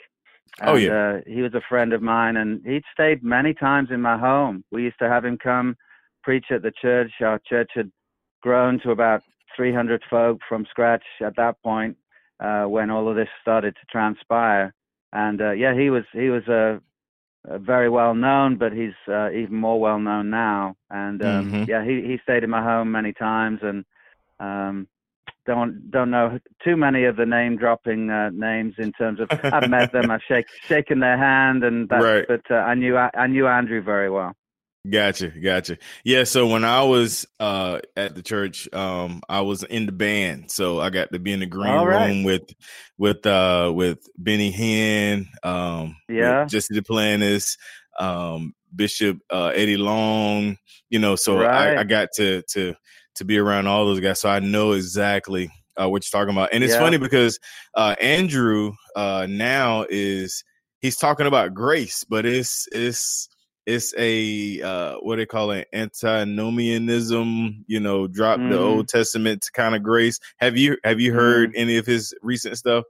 And, 0.61 0.71
oh, 0.71 0.75
yeah. 0.77 0.91
Uh, 0.91 1.21
he 1.27 1.43
was 1.43 1.53
a 1.53 1.61
friend 1.69 1.93
of 1.93 2.01
mine, 2.01 2.39
and 2.39 2.65
he'd 2.65 2.85
stayed 2.95 3.23
many 3.23 3.53
times 3.53 3.91
in 3.91 4.01
my 4.01 4.17
home. 4.17 4.65
We 4.73 4.85
used 4.85 4.99
to 5.01 5.09
have 5.09 5.25
him 5.25 5.37
come 5.37 5.77
preach 6.23 6.47
at 6.51 6.63
the 6.63 6.73
church. 6.81 7.13
Our 7.21 7.41
church 7.47 7.71
had 7.75 7.93
grown 8.43 8.81
to 8.81 8.91
about 8.91 9.23
300 9.55 10.03
folk 10.09 10.41
from 10.49 10.67
scratch 10.71 11.05
at 11.21 11.37
that 11.37 11.63
point 11.63 11.97
uh, 12.41 12.65
when 12.65 12.91
all 12.91 13.09
of 13.09 13.17
this 13.17 13.29
started 13.43 13.75
to 13.75 13.87
transpire. 13.91 14.73
And 15.13 15.43
uh, 15.43 15.53
yeah, 15.53 15.75
he 15.75 15.91
was 15.91 16.05
he 16.13 16.31
was 16.31 16.47
a 16.49 16.81
uh, 17.49 17.59
very 17.59 17.89
well 17.89 18.15
known, 18.15 18.57
but 18.57 18.73
he's 18.73 18.95
uh, 19.09 19.31
even 19.31 19.57
more 19.57 19.81
well 19.81 19.99
known 19.99 20.31
now. 20.31 20.77
And 20.91 21.23
um, 21.23 21.55
Mhm. 21.55 21.67
yeah, 21.67 21.85
he 21.85 22.03
he 22.03 22.19
stayed 22.23 22.45
in 22.45 22.51
my 22.51 22.63
home 22.63 22.91
many 22.93 23.13
times, 23.13 23.61
and 23.63 23.85
um, 24.41 24.89
don't 25.47 25.91
don't 25.91 26.11
know 26.11 26.39
too 26.65 26.77
many 26.77 27.05
of 27.05 27.17
the 27.17 27.27
name 27.27 27.57
dropping 27.57 28.11
uh, 28.11 28.31
names 28.31 28.75
in 28.79 28.93
terms 28.93 29.21
of 29.21 29.31
I've 29.51 29.67
met 29.67 29.93
them, 29.93 30.11
I've 30.11 30.21
shake, 30.29 30.47
shaken 30.69 31.01
their 31.01 31.19
hand, 31.19 31.65
and 31.65 31.89
that, 31.89 32.03
Right. 32.03 32.27
but 32.29 32.43
uh, 32.51 32.55
I 32.57 32.75
knew 32.75 32.97
I, 32.97 33.11
I 33.15 33.27
knew 33.27 33.47
Andrew 33.49 33.83
very 33.83 34.11
well. 34.11 34.35
Gotcha, 34.91 35.29
gotcha. 35.29 35.79
Yeah, 36.05 36.25
so 36.25 36.49
when 36.49 36.65
I 36.65 36.83
was 36.83 37.25
uh 37.39 37.79
at 37.97 38.17
the 38.17 38.23
church, 38.23 38.69
um, 38.75 39.23
I 39.29 39.41
was 39.43 39.63
in 39.63 39.87
the 39.87 39.93
band, 39.93 40.51
so 40.51 40.81
I 40.81 40.91
got 40.91 41.13
to 41.13 41.21
be 41.21 41.33
in 41.33 41.39
the 41.39 41.47
green 41.47 41.81
All 41.81 41.87
right. 41.87 42.17
room 42.17 42.25
with 42.25 42.43
with 42.99 43.25
uh 43.25 43.71
with 43.73 44.01
Benny 44.19 44.53
Hinn, 44.53 45.27
um, 45.45 45.95
Yeah. 46.09 46.49
Jesse 46.49 46.75
Duplantis, 46.75 47.57
um, 48.01 48.55
Bishop 48.75 49.19
uh 49.31 49.53
Eddie 49.55 49.77
Long, 49.77 50.57
you 50.91 50.99
know, 50.99 51.15
so 51.15 51.45
Right. 51.45 51.77
I, 51.77 51.83
I 51.83 51.85
got 51.85 52.09
to 52.17 52.43
to 52.51 52.75
to 53.15 53.25
be 53.25 53.39
around 53.39 53.69
all 53.69 53.87
those 53.87 54.01
guys, 54.01 54.19
so 54.19 54.31
I 54.31 54.41
know 54.41 54.73
exactly 54.73 55.49
uh 55.77 55.89
what 55.89 56.03
you're 56.05 56.21
talking 56.21 56.35
about. 56.37 56.49
And 56.53 56.65
it's 56.65 56.75
Yeah. 56.75 56.79
funny 56.79 56.99
because 56.99 57.39
uh 57.77 57.95
Andrew 58.01 58.73
uh 58.97 59.29
now 59.31 59.87
is 59.91 60.43
he's 60.81 60.97
talking 60.97 61.27
about 61.29 61.55
grace, 61.55 62.03
but 62.03 62.27
it's 62.27 62.67
it's 62.73 63.29
it's 63.67 63.95
a 63.99 64.61
uh 64.63 64.95
what 64.97 65.17
do 65.17 65.23
they 65.23 65.27
call 65.27 65.51
it 65.53 65.69
antinomianism 65.73 67.65
you 67.69 67.81
know 67.81 68.07
drop 68.09 68.41
the 68.49 68.59
Mhm. 68.59 68.61
old 68.61 68.89
testament 68.89 69.43
to 69.43 69.53
kind 69.53 69.75
of 69.75 69.83
grace 69.83 70.19
have 70.39 70.57
you 70.57 70.77
have 70.85 71.01
you 71.01 71.13
heard 71.15 71.53
any 71.57 71.77
of 71.77 71.87
his 71.87 72.15
recent 72.23 72.57
stuff 72.59 72.85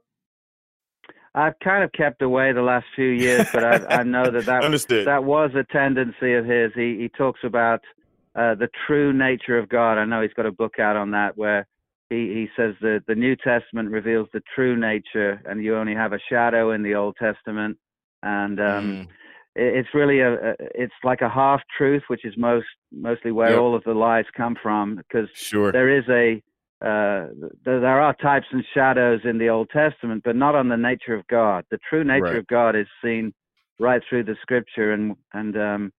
I've 1.35 1.57
kind 1.63 1.83
of 1.83 1.91
kept 1.93 2.21
away 2.21 2.53
the 2.53 2.61
last 2.61 2.85
few 2.95 3.07
years, 3.07 3.47
but 3.53 3.63
I, 3.63 3.77
I 3.85 4.03
know 4.03 4.31
that 4.31 4.45
that 4.47 4.65
understood 4.65 5.05
that 5.05 5.23
was 5.23 5.51
a 5.55 5.63
tendency 5.73 6.33
of 6.33 6.45
his. 6.45 6.71
He 6.75 6.97
he 6.99 7.09
talks 7.17 7.39
about 7.43 7.81
uh, 8.35 8.55
the 8.55 8.69
true 8.87 9.13
nature 9.13 9.57
of 9.57 9.69
God. 9.69 9.97
I 9.97 10.05
know 10.05 10.21
he's 10.21 10.33
got 10.33 10.45
a 10.45 10.51
book 10.51 10.79
out 10.79 10.95
on 10.95 11.11
that 11.11 11.37
where 11.37 11.67
he 12.09 12.17
he 12.17 12.47
says 12.55 12.75
that 12.81 13.03
the 13.07 13.15
New 13.15 13.35
Testament 13.37 13.89
reveals 13.89 14.27
the 14.33 14.41
true 14.55 14.75
nature, 14.77 15.41
and 15.45 15.63
you 15.63 15.75
only 15.75 15.95
have 15.95 16.13
a 16.13 16.19
shadow 16.29 16.71
in 16.71 16.83
the 16.83 16.95
Old 16.95 17.15
Testament. 17.19 17.77
And 18.21 18.59
um, 18.59 18.99
Mm, 19.03 19.07
it's 19.55 19.89
really 19.93 20.19
a, 20.19 20.55
it's 20.75 20.93
like 21.03 21.21
a 21.21 21.29
half 21.29 21.61
truth, 21.77 22.03
which 22.07 22.25
is 22.25 22.33
most 22.37 22.65
mostly 22.91 23.31
where 23.31 23.51
Yep. 23.51 23.59
all 23.59 23.75
of 23.75 23.83
the 23.83 23.93
lies 23.93 24.25
come 24.35 24.55
from, 24.61 24.95
because 24.95 25.29
sure 25.33 25.71
there 25.71 25.89
is 25.89 26.05
a 26.09 26.41
uh, 26.85 27.27
there 27.63 28.01
are 28.01 28.13
types 28.15 28.47
and 28.51 28.65
shadows 28.73 29.21
in 29.23 29.37
the 29.37 29.49
Old 29.49 29.69
Testament, 29.69 30.23
but 30.25 30.35
not 30.35 30.55
on 30.55 30.67
the 30.67 30.77
nature 30.77 31.13
of 31.13 31.25
God. 31.27 31.63
The 31.71 31.79
true 31.89 32.03
nature 32.03 32.23
Right. 32.23 32.35
of 32.37 32.47
God 32.47 32.75
is 32.75 32.87
seen 33.03 33.33
right 33.79 34.01
through 34.09 34.23
the 34.25 34.35
Scripture, 34.41 34.93
and 34.93 35.15
and 35.33 35.57
um, 35.57 35.93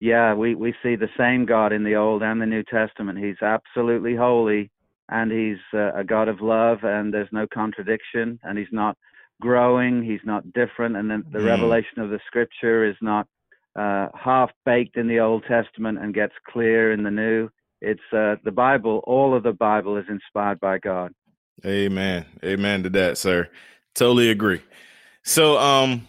yeah, 0.00 0.34
we 0.34 0.54
we 0.54 0.74
see 0.82 0.96
the 0.96 1.10
same 1.16 1.46
God 1.46 1.72
in 1.72 1.84
the 1.84 1.94
Old 1.96 2.22
and 2.22 2.40
the 2.40 2.46
New 2.46 2.64
Testament. 2.64 3.18
He's 3.18 3.40
absolutely 3.42 4.16
holy, 4.16 4.70
and 5.08 5.30
he's 5.30 5.58
uh, 5.72 5.92
a 5.94 6.04
God 6.04 6.28
of 6.28 6.40
love, 6.40 6.78
and 6.82 7.12
there's 7.14 7.32
no 7.32 7.46
contradiction, 7.46 8.38
and 8.42 8.58
he's 8.58 8.72
not 8.72 8.96
growing, 9.40 10.02
he's 10.02 10.20
not 10.24 10.52
different, 10.52 10.96
and 10.96 11.10
then 11.10 11.24
the 11.32 11.38
Mm. 11.38 11.44
revelation 11.46 12.00
of 12.00 12.10
the 12.10 12.20
Scripture 12.26 12.84
is 12.84 12.96
not 13.00 13.26
uh, 13.78 14.08
half 14.14 14.50
baked 14.64 14.96
in 14.96 15.06
the 15.08 15.20
Old 15.20 15.44
Testament 15.46 15.98
and 15.98 16.12
gets 16.14 16.34
clear 16.48 16.92
in 16.92 17.02
the 17.04 17.10
New. 17.10 17.48
It's 17.80 18.00
uh, 18.12 18.36
the 18.44 18.50
Bible. 18.50 19.02
All 19.06 19.36
of 19.36 19.42
the 19.44 19.52
Bible 19.52 19.96
is 19.96 20.06
inspired 20.08 20.58
by 20.60 20.78
God. 20.78 21.12
amen 21.66 22.24
amen 22.44 22.82
to 22.84 22.90
that 22.90 23.18
sir 23.18 23.48
totally 23.94 24.30
agree 24.30 24.62
so 25.24 25.58
um 25.58 26.06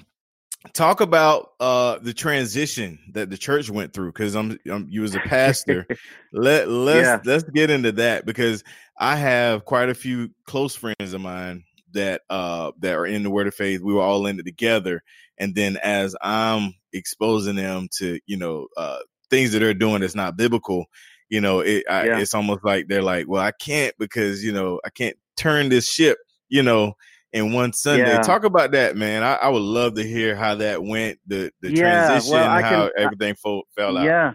talk 0.74 1.02
about 1.02 1.54
uh 1.60 1.98
the 2.00 2.14
transition 2.14 3.00
that 3.14 3.30
the 3.32 3.38
church 3.38 3.70
went 3.70 3.92
through 3.94 4.12
because 4.12 4.36
I'm, 4.36 4.60
I'm 4.70 4.88
you 4.90 5.02
was 5.02 5.16
a 5.16 5.20
pastor 5.20 5.88
let 6.34 6.68
let's 6.70 7.08
Yeah. 7.08 7.20
let's 7.26 7.44
get 7.46 7.72
into 7.72 7.92
that 7.94 8.26
because 8.26 8.64
I 9.00 9.16
have 9.16 9.66
quite 9.66 9.90
a 9.90 9.96
few 9.96 10.30
close 10.46 10.76
friends 10.76 11.14
of 11.14 11.22
mine 11.22 11.64
that 11.94 12.22
uh 12.30 12.72
that 12.80 12.96
are 12.96 13.06
in 13.06 13.24
the 13.24 13.30
word 13.30 13.48
of 13.48 13.56
faith. 13.56 13.82
We 13.82 13.94
were 13.94 14.02
all 14.02 14.26
in 14.28 14.40
it 14.40 14.44
together, 14.46 15.04
and 15.38 15.56
then 15.56 15.78
as 15.78 16.16
I'm 16.22 16.74
exposing 16.94 17.56
them 17.56 17.88
to 17.98 18.20
you 18.26 18.38
know 18.38 18.68
uh 18.78 19.00
things 19.30 19.52
that 19.52 19.60
they're 19.60 19.74
doing 19.74 20.02
that's 20.02 20.16
not 20.16 20.36
biblical, 20.38 20.86
you 21.30 21.40
know, 21.42 21.60
it 21.60 21.84
I, 21.90 22.06
Yeah. 22.08 22.20
it's 22.20 22.34
almost 22.34 22.64
like 22.64 22.88
they're 22.88 23.02
like, 23.04 23.28
well, 23.28 23.42
I 23.44 23.52
can't 23.52 23.94
because 24.00 24.44
you 24.44 24.52
know 24.52 24.80
I 24.86 24.90
can't 24.90 25.16
turn 25.38 25.70
this 25.70 25.90
ship, 25.92 26.18
you 26.50 26.64
know. 26.64 26.94
In 27.32 27.54
one 27.54 27.74
Sunday, 27.74 28.08
Yeah. 28.08 28.22
talk 28.24 28.44
about 28.44 28.72
that, 28.72 28.98
man. 28.98 29.22
I, 29.22 29.36
I 29.36 29.50
would 29.50 29.62
love 29.62 29.94
to 29.94 30.04
hear 30.04 30.36
how 30.36 30.56
that 30.56 30.82
went, 30.84 31.20
the 31.28 31.52
the 31.62 31.72
Yeah, 31.72 32.08
transition, 32.08 32.34
well, 32.34 32.50
how 32.64 32.88
can- 32.88 32.92
everything 32.98 33.36
fo- 33.36 33.62
fell 33.76 34.00
out. 34.00 34.04
Yeah. 34.06 34.34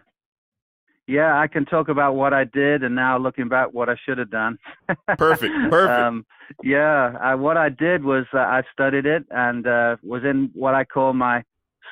Yeah, 1.06 1.38
I 1.38 1.48
can 1.48 1.66
talk 1.66 1.88
about 1.88 2.14
what 2.14 2.32
I 2.32 2.44
did 2.44 2.82
and 2.82 2.94
now 2.94 3.18
looking 3.18 3.48
back 3.48 3.68
what 3.72 3.88
I 3.90 3.96
should 4.04 4.16
have 4.18 4.30
done. 4.30 4.58
Perfect, 5.18 5.52
perfect. 5.70 6.00
Um, 6.00 6.24
yeah, 6.62 7.16
I, 7.20 7.34
what 7.34 7.56
I 7.58 7.68
did 7.68 8.04
was 8.04 8.24
uh, 8.32 8.38
I 8.38 8.62
studied 8.72 9.04
it 9.04 9.26
and 9.30 9.66
uh, 9.66 9.96
was 10.02 10.22
in 10.24 10.50
what 10.54 10.74
I 10.74 10.84
call 10.84 11.12
my 11.12 11.42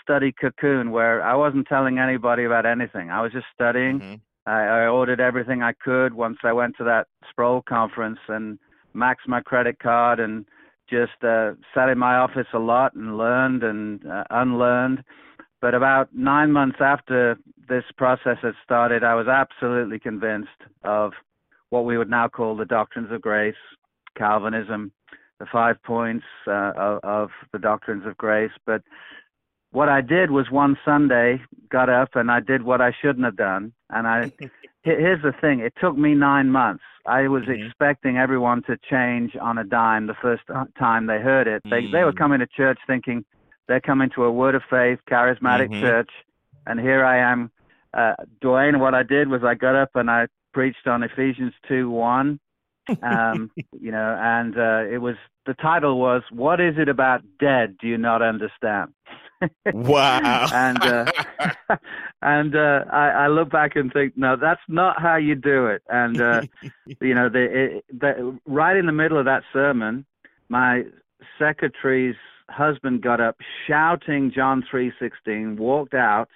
study 0.02 0.32
cocoon, 0.32 0.90
where 0.90 1.22
I 1.22 1.34
wasn't 1.34 1.66
telling 1.68 1.98
anybody 1.98 2.44
about 2.44 2.64
anything. 2.64 3.10
I 3.10 3.20
was 3.20 3.32
just 3.32 3.46
studying. 3.54 4.00
Mhm. 4.00 4.20
I, 4.46 4.60
I 4.64 4.86
ordered 4.88 5.20
everything 5.20 5.62
I 5.62 5.72
could 5.72 6.14
once 6.14 6.38
I 6.42 6.52
went 6.52 6.76
to 6.78 6.84
that 6.84 7.06
Sproul 7.30 7.62
conference 7.62 8.18
and 8.28 8.58
maxed 8.94 9.28
my 9.28 9.40
credit 9.40 9.78
card 9.78 10.18
and 10.20 10.44
just 10.90 11.22
uh, 11.22 11.52
sat 11.74 11.88
in 11.88 11.98
my 11.98 12.16
office 12.16 12.48
a 12.52 12.58
lot 12.58 12.94
and 12.94 13.16
learned 13.16 13.62
and 13.62 14.04
uh, 14.06 14.24
unlearned. 14.30 15.04
But 15.62 15.74
about 15.74 16.08
nine 16.12 16.50
months 16.50 16.78
after 16.80 17.38
this 17.68 17.84
process 17.96 18.36
had 18.42 18.54
started, 18.64 19.04
I 19.04 19.14
was 19.14 19.28
absolutely 19.28 20.00
convinced 20.00 20.50
of 20.82 21.12
what 21.70 21.84
we 21.84 21.96
would 21.96 22.10
now 22.10 22.26
call 22.26 22.56
the 22.56 22.64
doctrines 22.64 23.12
of 23.12 23.22
grace, 23.22 23.54
Calvinism, 24.16 24.90
the 25.38 25.46
five 25.52 25.80
points 25.84 26.24
uh, 26.48 26.72
of, 26.76 27.00
of 27.04 27.30
the 27.52 27.60
doctrines 27.60 28.04
of 28.06 28.16
grace. 28.16 28.50
But 28.66 28.82
what 29.70 29.88
I 29.88 30.00
did 30.00 30.32
was 30.32 30.50
one 30.50 30.76
Sunday 30.84 31.40
got 31.70 31.88
up 31.88 32.16
and 32.16 32.28
I 32.28 32.40
did 32.40 32.64
what 32.64 32.80
I 32.80 32.92
shouldn't 33.00 33.24
have 33.24 33.36
done. 33.36 33.72
And 33.90 34.08
I 34.08 34.32
here's 34.82 35.22
the 35.22 35.32
thing: 35.40 35.60
it 35.60 35.74
took 35.80 35.96
me 35.96 36.14
nine 36.14 36.50
months. 36.50 36.82
I 37.06 37.28
was 37.28 37.44
Mhm. 37.48 37.66
expecting 37.66 38.18
everyone 38.18 38.62
to 38.64 38.76
change 38.90 39.36
on 39.40 39.58
a 39.58 39.64
dime 39.64 40.08
the 40.08 40.14
first 40.20 40.42
time 40.76 41.06
they 41.06 41.20
heard 41.20 41.46
it. 41.46 41.62
They 41.70 41.86
they 41.86 42.02
were 42.02 42.12
Mm. 42.12 42.18
coming 42.18 42.38
to 42.40 42.46
church 42.48 42.80
thinking 42.86 43.24
they're 43.68 43.80
coming 43.80 44.10
to 44.14 44.24
a 44.24 44.32
Word 44.32 44.54
of 44.54 44.62
Faith 44.68 44.98
charismatic 45.10 45.70
Mhm. 45.70 45.80
church, 45.80 46.10
and 46.66 46.78
here 46.80 47.04
I 47.04 47.18
am, 47.18 47.50
uh, 47.94 48.14
Dawain. 48.40 48.78
What 48.80 48.94
I 48.94 49.02
did 49.02 49.28
was 49.28 49.42
I 49.44 49.54
got 49.54 49.74
up 49.74 49.90
and 49.94 50.10
I 50.10 50.26
preached 50.52 50.86
on 50.86 51.02
Ephesians 51.02 51.54
two 51.68 51.90
one. 51.90 52.38
um, 53.02 53.50
you 53.80 53.92
know, 53.92 54.16
and 54.20 54.58
uh, 54.58 54.82
it 54.90 54.98
was 55.00 55.16
the 55.46 55.54
title 55.54 55.98
was 56.00 56.22
"What 56.30 56.60
is 56.60 56.76
it 56.78 56.88
about 56.88 57.22
dead? 57.38 57.76
Do 57.78 57.86
you 57.86 57.96
not 57.98 58.22
understand?" 58.22 58.92
Wow. 59.72 60.48
and 60.52 60.84
uh, 60.84 61.12
and 62.22 62.54
uh, 62.56 62.84
I, 62.90 63.08
I 63.08 63.28
look 63.28 63.50
back 63.50 63.76
and 63.76 63.92
think, 63.92 64.16
no, 64.16 64.36
that's 64.36 64.60
not 64.68 65.00
how 65.00 65.16
you 65.16 65.34
do 65.34 65.66
it. 65.66 65.82
And 65.88 66.20
uh, 66.20 66.42
you 67.00 67.14
know, 67.14 67.28
the, 67.28 67.42
it, 67.78 67.84
the 68.00 68.38
right 68.46 68.76
in 68.76 68.86
the 68.86 68.92
middle 68.92 69.18
of 69.18 69.24
that 69.26 69.42
sermon, 69.52 70.04
my 70.48 70.84
secretary's 71.38 72.16
husband 72.52 73.02
got 73.02 73.20
up 73.20 73.36
shouting 73.66 74.30
John 74.34 74.62
three 74.70 74.92
sixteen, 75.00 75.56
walked 75.56 75.94
out, 75.94 76.28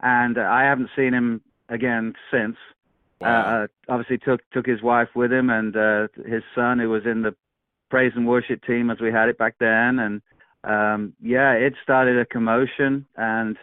and 0.00 0.36
uh, 0.38 0.42
I 0.42 0.62
haven't 0.64 0.90
seen 0.96 1.14
him 1.14 1.40
again 1.68 2.14
since. 2.30 2.56
Wow. 3.20 3.64
Uh, 3.64 3.66
obviously 3.88 4.18
took 4.18 4.40
took 4.50 4.66
his 4.66 4.82
wife 4.82 5.08
with 5.14 5.32
him 5.32 5.48
and 5.48 5.74
uh, 5.74 6.08
his 6.26 6.42
son 6.54 6.78
who 6.78 6.90
was 6.90 7.06
in 7.06 7.22
the 7.22 7.34
praise 7.88 8.12
and 8.14 8.26
worship 8.26 8.62
team 8.66 8.90
as 8.90 9.00
we 9.00 9.10
had 9.10 9.30
it 9.30 9.38
back 9.38 9.54
then 9.58 9.98
and 9.98 10.20
um, 10.64 11.14
yeah 11.22 11.52
it 11.52 11.72
started 11.82 12.18
a 12.18 12.26
commotion 12.26 13.06
and 13.16 13.56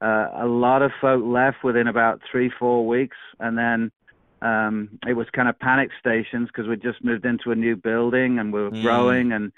uh, 0.00 0.28
a 0.36 0.46
lot 0.46 0.80
of 0.80 0.90
folk 1.02 1.22
left 1.22 1.62
within 1.62 1.86
about 1.86 2.22
three 2.30 2.50
four 2.58 2.86
weeks 2.86 3.16
and 3.40 3.58
then 3.58 3.92
um, 4.40 4.88
it 5.06 5.12
was 5.14 5.26
kind 5.36 5.50
of 5.50 5.58
panic 5.58 5.90
stations 6.00 6.48
because 6.48 6.66
we 6.66 6.74
just 6.76 7.04
moved 7.04 7.26
into 7.26 7.50
a 7.50 7.54
new 7.54 7.76
building 7.76 8.38
and 8.38 8.54
we 8.54 8.62
were 8.62 8.70
Mm. 8.70 8.82
growing 8.82 9.32
and 9.32 9.52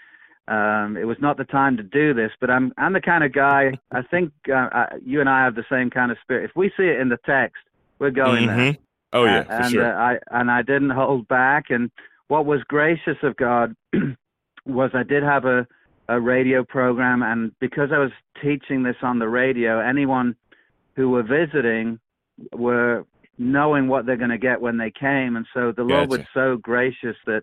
um, 0.49 0.97
it 0.97 1.05
was 1.05 1.17
not 1.21 1.37
the 1.37 1.45
time 1.45 1.77
to 1.77 1.83
do 1.83 2.15
this 2.15 2.31
but 2.41 2.51
I'm 2.51 2.73
I'm 2.79 2.93
the 2.93 3.01
kind 3.01 3.25
of 3.25 3.33
guy 3.33 3.73
I 3.93 4.03
think 4.03 4.33
uh, 4.49 4.69
I, 4.73 4.89
you 5.05 5.21
and 5.21 5.29
I 5.29 5.45
have 5.45 5.55
the 5.55 5.65
same 5.71 5.91
kind 5.91 6.11
of 6.13 6.19
spirit 6.23 6.45
if 6.51 6.57
we 6.57 6.69
see 6.77 6.85
it 6.85 7.01
in 7.01 7.09
the 7.09 7.19
text 7.27 7.63
we're 7.99 8.11
going 8.11 8.47
there 8.47 8.57
Mhm. 8.57 8.79
Oh 9.13 9.25
yeah, 9.25 9.39
uh, 9.39 9.45
for 9.45 9.53
and 9.53 9.71
sure. 9.71 9.95
uh, 9.95 9.97
I 10.13 10.41
and 10.41 10.51
I 10.51 10.63
didn't 10.63 10.91
hold 10.91 11.27
back. 11.29 11.71
And 11.71 11.91
what 12.29 12.45
was 12.45 12.61
gracious 12.65 13.17
of 13.23 13.37
God 13.37 13.75
was 14.67 14.91
I 14.95 15.03
did 15.05 15.23
have 15.23 15.45
a 15.45 15.67
a 16.09 16.21
radio 16.21 16.65
program, 16.65 17.23
and 17.23 17.53
because 17.61 17.91
I 17.93 17.99
was 17.99 18.13
teaching 18.43 18.83
this 18.83 18.97
on 19.03 19.19
the 19.19 19.29
radio, 19.29 19.81
anyone 19.81 20.37
who 20.97 21.11
were 21.11 21.23
visiting 21.23 21.99
were 22.53 23.05
knowing 23.39 23.89
what 23.89 24.07
they're 24.07 24.17
going 24.17 24.31
to 24.31 24.39
get 24.39 24.61
when 24.61 24.77
they 24.77 24.91
came, 24.91 25.37
and 25.37 25.47
so 25.55 25.73
the 25.73 25.83
Lord 25.83 26.09
was 26.11 26.21
so 26.35 26.57
gracious 26.57 27.17
that 27.27 27.43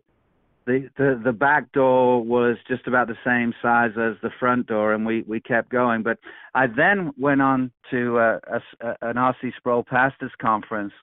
the, 0.65 0.89
the 0.97 1.21
the 1.23 1.33
back 1.33 1.71
door 1.71 2.23
was 2.23 2.57
just 2.67 2.87
about 2.87 3.07
the 3.07 3.17
same 3.25 3.53
size 3.61 3.91
as 3.97 4.15
the 4.21 4.29
front 4.39 4.67
door, 4.67 4.93
and 4.93 5.05
we 5.05 5.23
we 5.27 5.39
kept 5.39 5.69
going. 5.69 6.03
But 6.03 6.19
I 6.53 6.67
then 6.67 7.11
went 7.17 7.41
on 7.41 7.71
to 7.91 8.17
uh, 8.17 8.39
a, 8.47 8.87
a, 8.87 9.09
an 9.09 9.17
R.C. 9.17 9.51
Sproul 9.57 9.83
pastors 9.83 10.31
conference, 10.39 10.93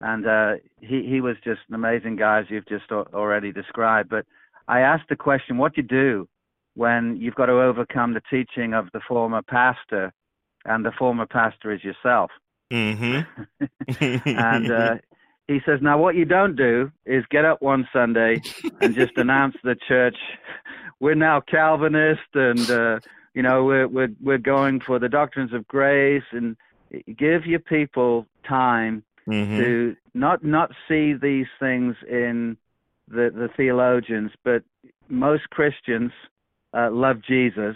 and 0.00 0.26
uh, 0.26 0.52
he 0.80 1.06
he 1.08 1.20
was 1.20 1.36
just 1.44 1.60
an 1.68 1.74
amazing 1.74 2.16
guy, 2.16 2.40
as 2.40 2.46
you've 2.48 2.68
just 2.68 2.90
already 2.92 3.52
described. 3.52 4.08
But 4.08 4.26
I 4.68 4.80
asked 4.80 5.08
the 5.08 5.16
question, 5.16 5.58
what 5.58 5.74
do 5.74 5.82
you 5.82 5.88
do 5.88 6.28
when 6.74 7.16
you've 7.16 7.34
got 7.34 7.46
to 7.46 7.60
overcome 7.60 8.14
the 8.14 8.22
teaching 8.30 8.74
of 8.74 8.88
the 8.92 9.00
former 9.06 9.42
pastor, 9.42 10.12
and 10.64 10.84
the 10.84 10.92
former 10.92 11.26
pastor 11.26 11.72
is 11.72 11.82
yourself? 11.82 12.30
Mm-hmm. 12.70 13.64
and 14.28 14.72
uh, 14.72 14.94
he 15.50 15.60
says, 15.66 15.80
now 15.82 15.98
what 15.98 16.14
you 16.14 16.24
don't 16.24 16.54
do 16.54 16.92
is 17.04 17.24
get 17.28 17.44
up 17.44 17.60
one 17.60 17.88
Sunday 17.92 18.40
and 18.80 18.94
just 18.94 19.12
announce 19.16 19.56
the 19.64 19.74
church, 19.88 20.16
we're 21.00 21.16
now 21.16 21.40
Calvinist 21.40 22.20
and, 22.34 22.70
uh, 22.70 23.00
you 23.34 23.42
know, 23.42 23.64
we're, 23.64 23.88
we're, 23.88 24.12
we're 24.20 24.38
going 24.38 24.80
for 24.80 25.00
the 25.00 25.08
doctrines 25.08 25.52
of 25.52 25.66
grace 25.66 26.22
and 26.30 26.56
give 27.18 27.46
your 27.46 27.58
people 27.58 28.26
time 28.48 29.02
mm-hmm. 29.28 29.56
to 29.56 29.96
not, 30.14 30.44
not 30.44 30.70
see 30.86 31.14
these 31.14 31.46
things 31.58 31.96
in 32.08 32.56
the, 33.08 33.32
the 33.34 33.48
theologians, 33.56 34.30
but 34.44 34.62
most 35.08 35.50
Christians 35.50 36.12
uh, 36.74 36.90
love 36.92 37.22
Jesus. 37.26 37.74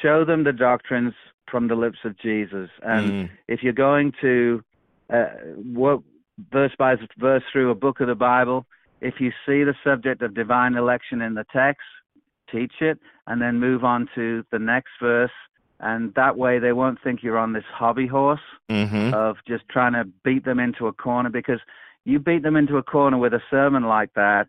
Show 0.00 0.24
them 0.24 0.44
the 0.44 0.52
doctrines 0.52 1.12
from 1.50 1.68
the 1.68 1.74
lips 1.74 1.98
of 2.04 2.18
Jesus. 2.18 2.70
And 2.82 3.10
mm. 3.10 3.30
if 3.48 3.62
you're 3.62 3.74
going 3.74 4.14
to 4.22 4.64
uh, 5.12 5.26
work 5.74 6.00
verse 6.50 6.72
by 6.78 6.96
verse 7.18 7.42
through 7.52 7.70
a 7.70 7.74
book 7.74 8.00
of 8.00 8.06
the 8.08 8.14
Bible, 8.14 8.66
if 9.00 9.14
you 9.20 9.30
see 9.46 9.64
the 9.64 9.74
subject 9.84 10.22
of 10.22 10.34
divine 10.34 10.74
election 10.74 11.20
in 11.22 11.34
the 11.34 11.44
text, 11.52 11.82
teach 12.50 12.74
it, 12.80 12.98
and 13.26 13.40
then 13.40 13.58
move 13.58 13.84
on 13.84 14.08
to 14.14 14.44
the 14.50 14.58
next 14.58 14.90
verse. 15.00 15.30
And 15.80 16.14
that 16.14 16.36
way 16.36 16.58
they 16.58 16.72
won't 16.72 17.02
think 17.02 17.22
you're 17.22 17.38
on 17.38 17.52
this 17.52 17.64
hobby 17.72 18.06
horse 18.06 18.40
mm-hmm. 18.70 19.12
of 19.12 19.36
just 19.48 19.68
trying 19.68 19.94
to 19.94 20.04
beat 20.24 20.44
them 20.44 20.60
into 20.60 20.86
a 20.86 20.92
corner 20.92 21.28
because 21.28 21.58
you 22.04 22.18
beat 22.18 22.42
them 22.42 22.56
into 22.56 22.76
a 22.76 22.82
corner 22.82 23.18
with 23.18 23.34
a 23.34 23.42
sermon 23.50 23.84
like 23.84 24.12
that, 24.14 24.46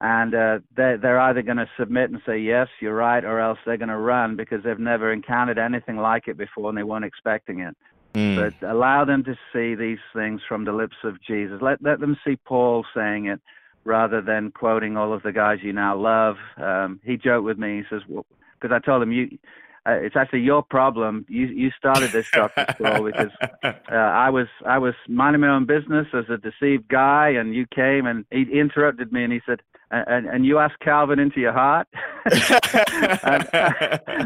and 0.00 0.34
uh, 0.34 0.58
they're, 0.76 0.96
they're 0.96 1.20
either 1.20 1.42
going 1.42 1.58
to 1.58 1.68
submit 1.78 2.10
and 2.10 2.20
say 2.24 2.38
yes, 2.38 2.68
you're 2.80 2.94
right, 2.94 3.24
or 3.24 3.38
else 3.38 3.58
they're 3.66 3.76
going 3.76 3.90
to 3.90 3.98
run 3.98 4.36
because 4.36 4.62
they've 4.64 4.78
never 4.78 5.12
encountered 5.12 5.58
anything 5.58 5.96
like 5.96 6.26
it 6.26 6.38
before 6.38 6.70
and 6.70 6.78
they 6.78 6.82
weren't 6.82 7.04
expecting 7.04 7.60
it. 7.60 7.76
Mm. 8.14 8.52
But 8.60 8.68
allow 8.68 9.04
them 9.04 9.22
to 9.24 9.36
see 9.52 9.74
these 9.74 9.98
things 10.14 10.40
from 10.48 10.64
the 10.64 10.72
lips 10.72 10.96
of 11.04 11.22
Jesus. 11.22 11.60
Let 11.62 11.82
let 11.82 12.00
them 12.00 12.16
see 12.26 12.36
Paul 12.36 12.84
saying 12.94 13.26
it 13.26 13.40
rather 13.84 14.20
than 14.20 14.50
quoting 14.50 14.96
all 14.96 15.12
of 15.12 15.22
the 15.22 15.32
guys 15.32 15.58
you 15.62 15.72
now 15.72 15.96
love. 15.96 16.36
Um, 16.56 17.00
he 17.04 17.16
joked 17.16 17.44
with 17.44 17.58
me. 17.58 17.78
He 17.78 17.82
says, 17.88 18.02
because 18.06 18.24
well, 18.62 18.74
I 18.74 18.78
told 18.80 19.02
him 19.02 19.12
you 19.12 19.38
uh, 19.86 19.92
it's 19.92 20.16
actually 20.16 20.40
your 20.40 20.62
problem. 20.62 21.24
You 21.28 21.46
you 21.46 21.70
started 21.76 22.12
this 22.12 22.30
doctor 22.30 22.66
Sproul 22.70 23.04
because 23.06 23.30
uh, 23.64 23.72
I 23.90 24.28
was 24.30 24.46
I 24.66 24.78
was 24.78 24.94
minding 25.08 25.40
my 25.40 25.48
own 25.48 25.66
business 25.66 26.06
as 26.12 26.24
a 26.28 26.36
deceived 26.36 26.88
guy, 26.88 27.30
and 27.30 27.54
you 27.54 27.66
came 27.74 28.06
and 28.06 28.24
he 28.30 28.42
interrupted 28.42 29.12
me 29.12 29.24
and 29.24 29.32
he 29.32 29.40
said, 29.46 29.62
and 29.90 30.26
and 30.26 30.44
you 30.44 30.58
asked 30.58 30.78
Calvin 30.80 31.18
into 31.18 31.40
your 31.40 31.52
heart, 31.52 31.88
and, 32.24 33.48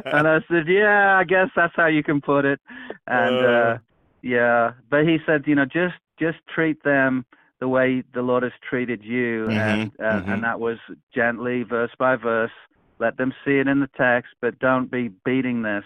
and, 0.07 0.29
I 0.29 0.41
said, 0.51 0.67
yeah, 0.69 1.19
I 1.19 1.25
guess 1.25 1.49
that's 1.55 1.75
how 1.77 1.87
you 1.87 2.03
can 2.03 2.21
put 2.21 2.45
it, 2.45 2.61
and 3.07 3.37
uh, 3.37 3.49
uh, 3.49 3.79
yeah, 4.23 4.73
but 4.91 5.05
he 5.05 5.19
said, 5.25 5.45
you 5.47 5.55
know, 5.55 5.65
just 5.65 5.95
just 6.19 6.39
treat 6.53 6.83
them 6.83 7.25
the 7.61 7.69
way 7.69 8.03
the 8.13 8.23
Lord 8.23 8.43
has 8.43 8.53
treated 8.69 9.05
you, 9.05 9.47
mm-hmm, 9.47 9.53
and 9.53 9.93
uh, 10.01 10.03
mm-hmm. 10.03 10.31
and 10.33 10.45
that 10.45 10.59
was 10.59 10.79
gently, 11.15 11.63
verse 11.63 11.93
by 11.99 12.17
verse 12.17 12.51
let 12.99 13.17
them 13.17 13.33
see 13.45 13.59
it 13.59 13.69
in 13.69 13.81
the 13.81 13.91
text, 13.97 14.33
but 14.41 14.59
don't 14.59 14.91
be 14.91 15.09
beating 15.25 15.63
this 15.63 15.85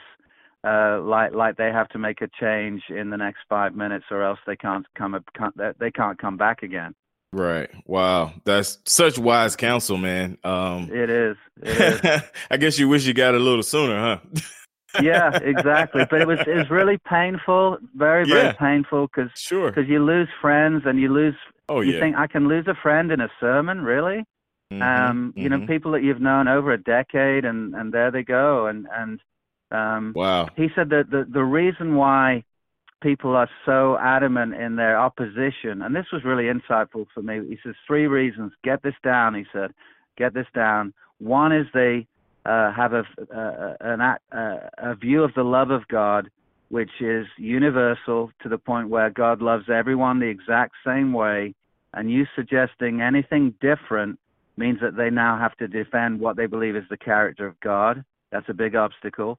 uh, 0.64 1.00
like 1.00 1.32
like 1.32 1.56
they 1.56 1.70
have 1.70 1.88
to 1.88 1.98
make 1.98 2.20
a 2.20 2.28
change 2.40 2.82
in 2.88 3.10
the 3.10 3.16
next 3.16 3.40
five 3.48 3.74
minutes, 3.74 4.06
or 4.10 4.22
else 4.22 4.38
they 4.46 4.56
can't 4.56 4.86
come 4.96 5.16
they 5.78 5.90
can't 5.90 6.18
come 6.18 6.36
back 6.36 6.62
again. 6.62 6.94
Right. 7.32 7.70
Wow. 7.86 8.32
That's 8.44 8.78
such 8.86 9.18
wise 9.18 9.54
counsel, 9.54 9.99
man. 9.99 10.38
Um, 10.44 10.88
it 10.90 11.10
is. 11.10 11.36
It 11.62 12.04
is. 12.04 12.23
I 12.50 12.56
guess 12.56 12.78
you 12.78 12.88
wish 12.88 13.04
you 13.04 13.12
got 13.12 13.34
it 13.34 13.40
a 13.40 13.44
little 13.44 13.62
sooner, 13.62 14.00
huh? 14.00 14.40
yeah, 15.02 15.36
exactly. 15.36 16.06
But 16.10 16.23
it 16.23 16.26
was 16.26 16.40
it 16.40 16.56
was 16.56 16.71
really 16.71 16.99
painful, 17.08 17.78
very 17.94 18.26
very 18.26 18.47
yeah. 18.47 18.52
painful 18.52 19.08
because 19.08 19.30
sure 19.36 19.71
because 19.71 19.88
you 19.88 20.04
lose 20.04 20.28
friends 20.40 20.84
and 20.86 20.99
you 20.99 21.12
lose. 21.12 21.34
Oh 21.68 21.82
you 21.82 21.92
yeah. 21.92 22.00
think 22.00 22.16
I 22.16 22.26
can 22.26 22.49
lose 22.49 22.66
a 22.66 22.75
friend 22.75 23.12
in 23.12 23.21
a 23.21 23.28
sermon, 23.38 23.82
really? 23.82 24.25
Mm-hmm, 24.73 24.83
um, 24.83 25.33
you 25.35 25.49
mm-hmm. 25.49 25.61
know, 25.61 25.67
people 25.67 25.93
that 25.93 26.02
you've 26.02 26.21
known 26.21 26.47
over 26.47 26.73
a 26.73 26.78
decade, 26.78 27.45
and 27.45 27.75
and 27.75 27.93
there 27.93 28.11
they 28.11 28.23
go. 28.23 28.67
And 28.67 28.87
and 28.93 29.21
um, 29.71 30.13
wow, 30.15 30.49
he 30.57 30.69
said 30.75 30.91
that 30.91 31.11
the 31.11 31.26
the 31.31 31.43
reason 31.45 31.95
why 31.95 32.45
people 33.00 33.35
are 33.35 33.49
so 33.65 33.97
adamant 33.99 34.54
in 34.54 34.76
their 34.76 34.99
opposition, 34.99 35.83
and 35.83 35.95
this 35.95 36.07
was 36.13 36.25
really 36.25 36.45
insightful 36.45 37.07
for 37.15 37.23
me. 37.23 37.41
He 37.49 37.59
says 37.65 37.75
three 37.87 38.07
reasons. 38.07 38.52
Get 38.65 38.83
this 38.83 38.95
down. 39.04 39.35
He 39.35 39.45
said, 39.52 39.73
get 40.17 40.35
this 40.35 40.47
down. 40.54 40.93
One 41.19 41.52
is 41.52 41.67
they 41.73 42.07
uh, 42.45 42.73
have 42.73 42.93
a, 42.93 43.04
a, 43.33 43.76
an, 43.81 44.00
a, 44.00 44.71
a 44.78 44.95
view 44.97 45.23
of 45.23 45.33
the 45.35 45.45
love 45.45 45.71
of 45.71 45.87
God, 45.89 46.28
which 46.71 46.91
is 47.00 47.26
universal 47.37 48.33
to 48.43 48.49
the 48.49 48.59
point 48.59 48.89
where 48.89 49.11
God 49.11 49.41
loves 49.41 49.71
everyone 49.71 50.19
the 50.19 50.26
exact 50.26 50.75
same 50.85 51.13
way, 51.13 51.54
and 51.95 52.11
you 52.11 52.26
suggesting 52.35 53.00
anything 53.00 53.54
different 53.61 54.19
means 54.58 54.80
that 54.80 54.97
they 54.97 55.10
now 55.10 55.38
have 55.38 55.56
to 55.56 55.68
defend 55.68 56.21
what 56.21 56.36
they 56.36 56.47
believe 56.47 56.76
is 56.76 56.84
the 56.90 56.97
character 56.97 57.47
of 57.47 57.58
God. 57.60 58.04
That's 58.30 58.49
a 58.49 58.54
big 58.54 58.75
obstacle. 58.75 59.38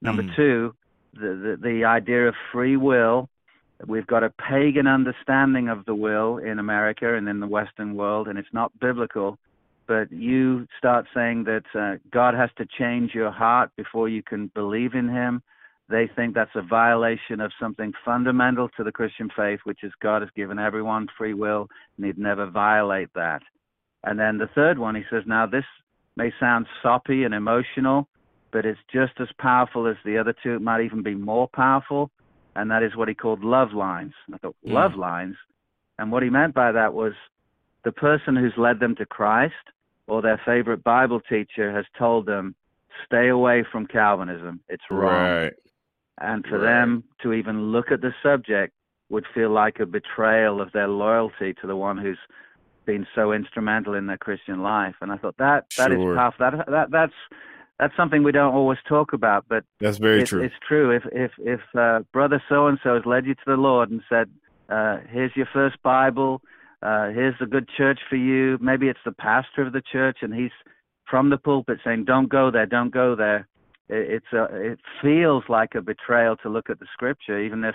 Number 0.00 0.22
mm. 0.22 0.36
two, 0.36 0.74
the, 1.14 1.58
the, 1.60 1.68
the 1.68 1.84
idea 1.84 2.28
of 2.28 2.34
free 2.52 2.76
will. 2.76 3.28
We've 3.86 4.06
got 4.06 4.24
a 4.24 4.30
pagan 4.30 4.86
understanding 4.86 5.68
of 5.68 5.84
the 5.84 5.94
will 5.94 6.38
in 6.38 6.58
America 6.58 7.14
and 7.14 7.28
in 7.28 7.40
the 7.40 7.46
Western 7.46 7.94
world, 7.94 8.28
and 8.28 8.38
it's 8.38 8.52
not 8.52 8.76
biblical. 8.80 9.38
But 9.86 10.10
you 10.12 10.66
start 10.76 11.06
saying 11.14 11.44
that 11.44 11.64
uh, 11.74 11.96
God 12.10 12.34
has 12.34 12.50
to 12.58 12.66
change 12.78 13.14
your 13.14 13.30
heart 13.30 13.70
before 13.76 14.08
you 14.08 14.22
can 14.22 14.50
believe 14.54 14.94
in 14.94 15.08
Him. 15.08 15.42
They 15.88 16.10
think 16.14 16.34
that's 16.34 16.54
a 16.54 16.62
violation 16.62 17.40
of 17.40 17.52
something 17.58 17.92
fundamental 18.04 18.68
to 18.76 18.84
the 18.84 18.92
Christian 18.92 19.30
faith, 19.34 19.60
which 19.64 19.82
is 19.82 19.92
God 20.02 20.20
has 20.22 20.30
given 20.36 20.58
everyone 20.58 21.06
free 21.16 21.32
will, 21.32 21.68
and 21.96 22.04
He'd 22.04 22.18
never 22.18 22.46
violate 22.46 23.08
that. 23.14 23.42
And 24.08 24.18
then 24.18 24.38
the 24.38 24.48
third 24.54 24.78
one, 24.78 24.94
he 24.94 25.02
says, 25.10 25.24
now 25.26 25.44
this 25.44 25.66
may 26.16 26.32
sound 26.40 26.66
soppy 26.82 27.24
and 27.24 27.34
emotional, 27.34 28.08
but 28.52 28.64
it's 28.64 28.80
just 28.90 29.12
as 29.20 29.28
powerful 29.38 29.86
as 29.86 29.96
the 30.02 30.16
other 30.16 30.34
two. 30.42 30.54
It 30.54 30.62
might 30.62 30.82
even 30.82 31.02
be 31.02 31.14
more 31.14 31.46
powerful. 31.46 32.10
And 32.56 32.70
that 32.70 32.82
is 32.82 32.96
what 32.96 33.08
he 33.08 33.14
called 33.14 33.44
love 33.44 33.74
lines. 33.74 34.14
I 34.32 34.38
thought, 34.38 34.56
mm. 34.66 34.72
love 34.72 34.94
lines? 34.94 35.36
And 35.98 36.10
what 36.10 36.22
he 36.22 36.30
meant 36.30 36.54
by 36.54 36.72
that 36.72 36.94
was 36.94 37.12
the 37.84 37.92
person 37.92 38.34
who's 38.34 38.54
led 38.56 38.80
them 38.80 38.96
to 38.96 39.04
Christ 39.04 39.52
or 40.06 40.22
their 40.22 40.40
favorite 40.42 40.82
Bible 40.82 41.20
teacher 41.20 41.70
has 41.70 41.84
told 41.98 42.24
them, 42.24 42.54
stay 43.04 43.28
away 43.28 43.62
from 43.70 43.86
Calvinism. 43.86 44.60
It's 44.70 44.84
wrong. 44.90 45.42
Right. 45.42 45.52
And 46.18 46.46
for 46.46 46.58
right. 46.58 46.64
them 46.64 47.04
to 47.22 47.34
even 47.34 47.72
look 47.72 47.92
at 47.92 48.00
the 48.00 48.14
subject 48.22 48.72
would 49.10 49.26
feel 49.34 49.50
like 49.50 49.80
a 49.80 49.86
betrayal 49.86 50.62
of 50.62 50.72
their 50.72 50.88
loyalty 50.88 51.52
to 51.60 51.66
the 51.66 51.76
one 51.76 51.98
who's 51.98 52.18
been 52.88 53.06
so 53.14 53.32
instrumental 53.32 53.92
in 53.92 54.06
their 54.06 54.16
Christian 54.16 54.62
life. 54.62 54.94
And 55.02 55.12
I 55.12 55.18
thought 55.18 55.36
that 55.36 55.66
that 55.76 55.90
sure. 55.90 56.12
is 56.12 56.16
tough. 56.16 56.34
That 56.40 56.64
that 56.66 56.90
that's 56.90 57.12
that's 57.78 57.94
something 57.96 58.22
we 58.22 58.32
don't 58.32 58.54
always 58.54 58.78
talk 58.88 59.12
about, 59.12 59.44
but 59.46 59.62
that's 59.78 59.98
very 59.98 60.24
true. 60.24 60.42
It's 60.42 60.54
true. 60.66 60.90
If 60.90 61.02
if 61.12 61.32
if 61.38 61.60
uh, 61.78 62.00
brother 62.14 62.42
so 62.48 62.66
and 62.66 62.78
so 62.82 62.94
has 62.94 63.04
led 63.04 63.26
you 63.26 63.34
to 63.34 63.46
the 63.46 63.56
Lord 63.56 63.90
and 63.90 64.00
said, 64.08 64.30
uh, 64.70 64.96
"Here's 65.10 65.36
your 65.36 65.48
first 65.52 65.76
Bible. 65.82 66.40
Uh, 66.82 67.10
here's 67.10 67.34
a 67.42 67.46
good 67.46 67.68
church 67.76 68.00
for 68.08 68.16
you." 68.16 68.56
Maybe 68.62 68.88
it's 68.88 69.04
the 69.04 69.12
pastor 69.12 69.66
of 69.66 69.74
the 69.74 69.82
church, 69.92 70.18
and 70.22 70.34
he's 70.34 70.56
from 71.10 71.28
the 71.28 71.36
pulpit 71.36 71.80
saying, 71.84 72.06
"Don't 72.06 72.30
go 72.30 72.50
there. 72.50 72.66
Don't 72.66 72.92
go 72.92 73.14
there." 73.14 73.46
It, 73.90 74.22
it's 74.22 74.32
a, 74.32 74.44
it 74.72 74.78
feels 75.02 75.44
like 75.50 75.74
a 75.74 75.82
betrayal 75.82 76.36
to 76.38 76.48
look 76.48 76.70
at 76.70 76.80
the 76.80 76.86
Scripture, 76.94 77.38
even 77.38 77.64
if 77.64 77.74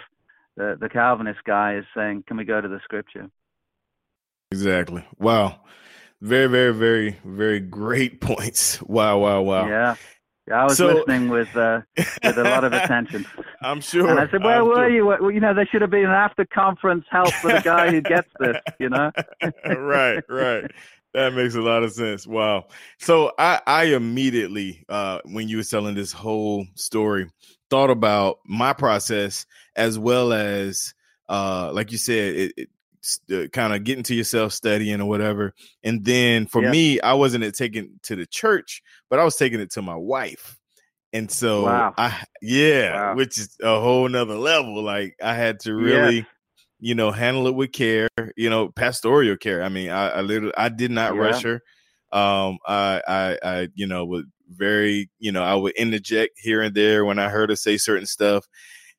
the 0.58 0.76
the 0.82 0.90
Calvinist 0.90 1.44
guy 1.46 1.76
is 1.76 1.86
saying, 1.96 2.24
"Can 2.28 2.38
we 2.38 2.46
go 2.46 2.62
to 2.62 2.68
the 2.68 2.82
Scripture?" 2.84 3.30
Exactly. 4.54 5.04
Wow. 5.18 5.62
Very, 6.22 6.48
very, 6.48 6.74
very, 6.74 7.18
very 7.26 7.60
great 7.60 8.22
points. 8.30 8.80
Wow, 8.84 9.18
wow, 9.18 9.42
wow. 9.42 9.68
Yeah. 9.68 9.96
Yeah, 10.48 10.62
I 10.62 10.64
was 10.66 10.78
so, 10.78 10.88
listening 10.88 11.30
with 11.30 11.56
uh, 11.56 11.80
with 11.96 12.38
a 12.38 12.44
lot 12.44 12.66
of 12.66 12.74
attention. 12.74 13.26
I'm 13.62 13.80
sure. 13.80 14.10
And 14.10 14.20
I 14.20 14.30
said, 14.30 14.44
"Where 14.44 14.60
I'm 14.60 14.68
were 14.68 14.76
sure. 14.76 14.90
you? 14.90 15.06
Well, 15.06 15.32
you 15.32 15.40
know, 15.40 15.54
there 15.54 15.66
should 15.72 15.82
have 15.82 15.90
been 15.90 16.04
an 16.04 16.12
after 16.12 16.46
conference 16.46 17.06
help 17.10 17.34
for 17.36 17.50
the 17.50 17.62
guy 17.62 17.90
who 17.90 18.02
gets 18.02 18.28
this. 18.42 18.58
You 18.78 18.90
know." 18.90 19.10
right, 19.66 20.22
right. 20.28 20.70
That 21.14 21.34
makes 21.34 21.56
a 21.56 21.62
lot 21.62 21.84
of 21.84 21.94
sense. 21.94 22.28
Wow. 22.28 22.66
So 22.98 23.32
I, 23.40 23.62
I 23.66 23.84
immediately, 23.86 24.84
uh, 24.90 25.20
when 25.24 25.48
you 25.48 25.58
were 25.58 25.64
telling 25.64 25.96
this 25.96 26.12
whole 26.12 26.66
story, 26.76 27.30
thought 27.70 27.90
about 27.90 28.40
my 28.46 28.74
process 28.74 29.46
as 29.78 29.98
well 29.98 30.34
as, 30.34 30.94
uh, 31.30 31.72
like 31.72 31.94
you 31.94 31.98
said, 31.98 32.36
it, 32.36 32.54
it, 32.58 32.70
uh, 33.32 33.48
kind 33.52 33.74
of 33.74 33.84
getting 33.84 34.04
to 34.04 34.16
yourself 34.16 34.54
studying 34.54 35.02
or 35.02 35.06
whatever. 35.06 35.54
And 35.84 36.04
then 36.04 36.46
for 36.48 36.62
Yeah. 36.62 36.72
me, 36.72 37.00
I 37.02 37.14
wasn't 37.14 37.44
taking 37.56 38.00
to 38.04 38.16
the 38.16 38.26
church, 38.26 38.82
but 39.10 39.20
I 39.20 39.24
was 39.24 39.36
taking 39.36 39.60
it 39.60 39.72
to 39.72 39.82
my 39.82 39.96
wife. 39.96 40.58
And 41.12 41.30
so 41.30 41.64
Wow. 41.66 41.94
I 41.98 42.24
yeah, 42.42 42.94
Wow. 42.94 43.16
which 43.16 43.38
is 43.38 43.56
a 43.62 43.80
whole 43.80 44.08
nother 44.10 44.36
level. 44.36 44.82
Like 44.82 45.16
I 45.22 45.36
had 45.36 45.60
to 45.62 45.76
really, 45.76 46.16
Yes. 46.18 46.26
you 46.80 46.96
know, 46.96 47.12
handle 47.12 47.48
it 47.48 47.56
with 47.56 47.72
care, 47.72 48.10
you 48.36 48.50
know, 48.50 48.70
pastoral 48.70 49.38
care. 49.38 49.64
I 49.64 49.70
mean, 49.70 49.90
I, 49.90 50.10
I 50.10 50.22
literally 50.22 50.54
I 50.58 50.70
did 50.70 50.92
not 50.92 51.14
Yeah. 51.14 51.22
rush 51.22 51.44
her. 51.44 51.62
Um, 52.12 52.58
I, 52.68 53.02
I, 53.08 53.40
I, 53.44 53.68
you 53.74 53.88
know, 53.88 54.06
was 54.06 54.26
very, 54.50 55.10
you 55.20 55.32
know, 55.32 55.44
I 55.44 55.56
would 55.56 55.74
interject 55.74 56.40
here 56.40 56.62
and 56.62 56.76
there 56.76 57.06
when 57.06 57.18
I 57.20 57.30
heard 57.30 57.50
her 57.50 57.56
say 57.56 57.78
certain 57.78 58.06
stuff. 58.06 58.46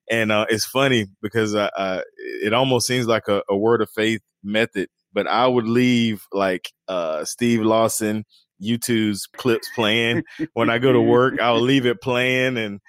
And 0.09 0.31
uh, 0.31 0.45
it's 0.49 0.65
funny 0.65 1.07
because 1.21 1.55
uh, 1.55 1.69
uh, 1.77 2.01
it 2.43 2.53
almost 2.53 2.87
seems 2.87 3.07
like 3.07 3.27
a, 3.27 3.41
a 3.49 3.57
word 3.57 3.81
of 3.81 3.89
faith 3.89 4.21
method, 4.43 4.89
but 5.13 5.27
I 5.27 5.47
would 5.47 5.67
leave 5.67 6.25
like 6.31 6.71
uh, 6.87 7.25
Steve 7.25 7.61
Lawson 7.61 8.25
YouTube's 8.61 9.27
clips 9.37 9.69
playing 9.75 10.21
when 10.53 10.69
I 10.69 10.77
go 10.77 10.93
to 10.93 11.01
work. 11.01 11.35
I'll 11.41 11.61
leave 11.61 11.85
it 11.85 12.01
playing 12.01 12.57
and 12.57 12.79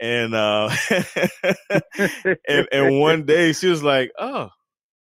and 0.00 0.34
uh 0.34 0.70
and, 2.48 2.68
and 2.70 3.00
one 3.00 3.24
day 3.24 3.52
she 3.52 3.68
was 3.68 3.82
like, 3.82 4.12
"Oh, 4.18 4.50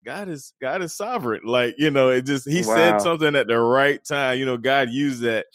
God 0.05 0.29
is 0.29 0.53
God 0.61 0.81
is 0.83 0.95
sovereign." 0.95 1.41
Like 1.43 1.75
you 1.77 1.89
know, 1.91 2.09
it 2.09 2.23
just 2.25 2.47
he 2.47 2.63
Wow. 2.63 2.75
said 2.75 3.01
something 3.01 3.35
at 3.35 3.47
the 3.47 3.59
right 3.59 3.99
time. 4.03 4.37
You 4.37 4.45
know, 4.45 4.57
God 4.57 4.89
used 4.91 5.21
that, 5.21 5.47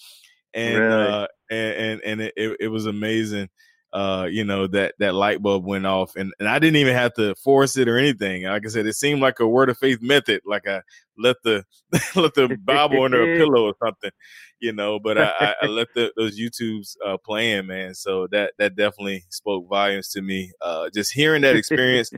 and 0.53 0.75
Really? 0.77 1.11
uh, 1.11 1.29
and 1.51 1.75
and, 1.77 2.01
and 2.05 2.21
it, 2.23 2.35
it, 2.37 2.57
it 2.61 2.69
was 2.69 2.87
amazing. 2.87 3.49
Uh, 3.93 4.29
you 4.31 4.45
know 4.45 4.69
that 4.69 4.95
that 5.01 5.15
light 5.15 5.43
bulb 5.43 5.65
went 5.65 5.85
off, 5.85 6.15
and 6.15 6.33
and 6.39 6.49
I 6.49 6.61
didn't 6.61 6.77
even 6.77 6.95
have 6.95 7.13
to 7.15 7.35
force 7.35 7.77
it 7.77 7.89
or 7.89 7.99
anything. 7.99 8.45
Like 8.45 8.65
I 8.65 8.69
said, 8.69 8.87
it 8.87 8.95
seemed 8.95 9.21
like 9.21 9.41
a 9.41 9.49
word 9.49 9.69
of 9.69 9.79
faith 9.79 10.01
method. 10.01 10.43
Like 10.47 10.69
I 10.69 10.83
let 11.19 11.37
the 11.43 11.65
let 12.15 12.35
the 12.35 12.57
Bible 12.63 13.03
under 13.03 13.23
a 13.23 13.37
pillow 13.39 13.65
or 13.65 13.75
something, 13.83 14.13
you 14.61 14.73
know. 14.73 15.01
But 15.01 15.19
I, 15.19 15.55
I, 15.63 15.67
let 15.67 15.89
the, 15.95 16.13
those 16.17 16.39
YouTubes 16.39 16.95
uh, 17.05 17.17
playing, 17.25 17.67
man. 17.67 17.95
So 17.95 18.29
that 18.31 18.53
that 18.59 18.77
definitely 18.77 19.25
spoke 19.29 19.69
volumes 19.69 20.11
to 20.11 20.23
me. 20.23 20.53
Uh, 20.61 20.89
just 20.95 21.13
hearing 21.13 21.43
that 21.43 21.57
experience, 21.57 22.13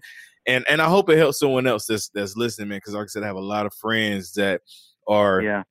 and 0.47 0.67
and 0.69 0.83
I 0.83 0.89
hope 0.89 1.09
it 1.09 1.17
helps 1.17 1.39
someone 1.39 1.67
else 1.67 1.87
that's 1.87 2.11
that's 2.11 2.37
listening, 2.37 2.69
man. 2.69 2.79
Because 2.79 2.93
like 2.93 3.05
I 3.05 3.07
said, 3.07 3.23
I 3.23 3.29
have 3.29 3.37
a 3.37 3.41
lot 3.41 3.65
of 3.65 3.73
friends 3.73 4.35
that 4.35 4.61
are 5.09 5.41
yeah. 5.41 5.63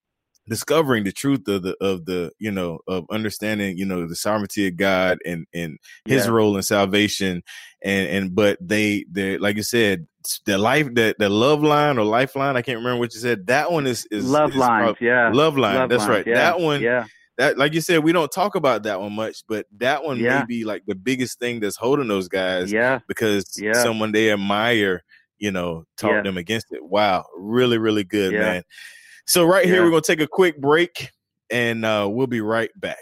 Discovering 0.50 1.04
the 1.04 1.12
truth 1.12 1.48
of 1.48 1.64
the 1.64 1.76
of 1.82 2.06
the 2.06 2.32
you 2.40 2.52
know 2.52 2.80
of 2.88 3.06
understanding 3.12 3.78
you 3.78 3.86
know 3.86 4.08
the 4.08 4.16
sovereignty 4.16 4.68
of 4.68 4.76
God 4.76 5.20
and 5.26 5.46
and 5.54 5.78
His 6.06 6.26
Yeah. 6.26 6.32
role 6.32 6.58
in 6.58 6.64
salvation 6.64 7.44
and 7.84 8.08
and 8.08 8.36
but 8.36 8.58
they 8.60 9.06
they 9.12 9.38
like 9.38 9.56
you 9.58 9.64
said 9.64 10.08
the 10.46 10.58
life 10.58 10.88
that 10.96 11.18
the 11.20 11.30
love 11.30 11.64
line 11.64 11.98
or 11.98 12.04
lifeline 12.06 12.58
I 12.58 12.62
can't 12.62 12.78
remember 12.80 13.00
what 13.00 13.14
you 13.14 13.20
said 13.20 13.48
that 13.48 13.72
one 13.72 13.88
is 13.88 14.06
is 14.12 14.30
Love 14.30 14.52
is 14.52 14.56
lines. 14.58 14.98
yeah. 15.00 15.32
love 15.34 15.58
line 15.58 15.76
Love 15.76 15.90
that's 15.90 16.02
lines, 16.02 16.10
right 16.10 16.28
yeah, 16.28 16.34
that 16.36 16.60
one 16.60 16.82
Yeah. 16.82 17.06
that 17.38 17.58
like 17.58 17.74
you 17.74 17.82
said 17.82 18.04
we 18.04 18.12
don't 18.12 18.32
talk 18.32 18.56
about 18.56 18.84
that 18.84 19.00
one 19.00 19.14
much 19.14 19.44
but 19.48 19.66
that 19.78 20.04
one 20.04 20.18
Yeah. 20.20 20.40
may 20.40 20.46
be 20.46 20.64
like 20.66 20.84
the 20.88 20.96
biggest 20.96 21.40
thing 21.40 21.60
that's 21.60 21.78
holding 21.78 22.08
those 22.08 22.28
guys 22.28 22.72
Yeah. 22.72 23.00
because 23.08 23.46
Yeah. 23.60 23.74
someone 23.74 24.12
they 24.12 24.32
admire 24.32 25.04
you 25.40 25.52
know 25.52 25.86
taught 25.98 26.24
them 26.24 26.38
against 26.38 26.68
it 26.72 26.84
wow 26.84 27.26
really 27.38 27.78
really 27.80 28.04
good 28.04 28.34
man 28.34 28.64
so 29.26 29.46
right 29.46 29.66
here 29.66 29.84
we're 29.84 29.90
gonna 29.92 30.02
take 30.02 30.22
a 30.22 30.28
quick 30.28 30.60
break 30.60 31.10
and 31.52 31.86
uh, 31.86 32.08
we'll 32.10 32.28
be 32.28 32.42
right 32.42 32.70
back. 32.76 32.98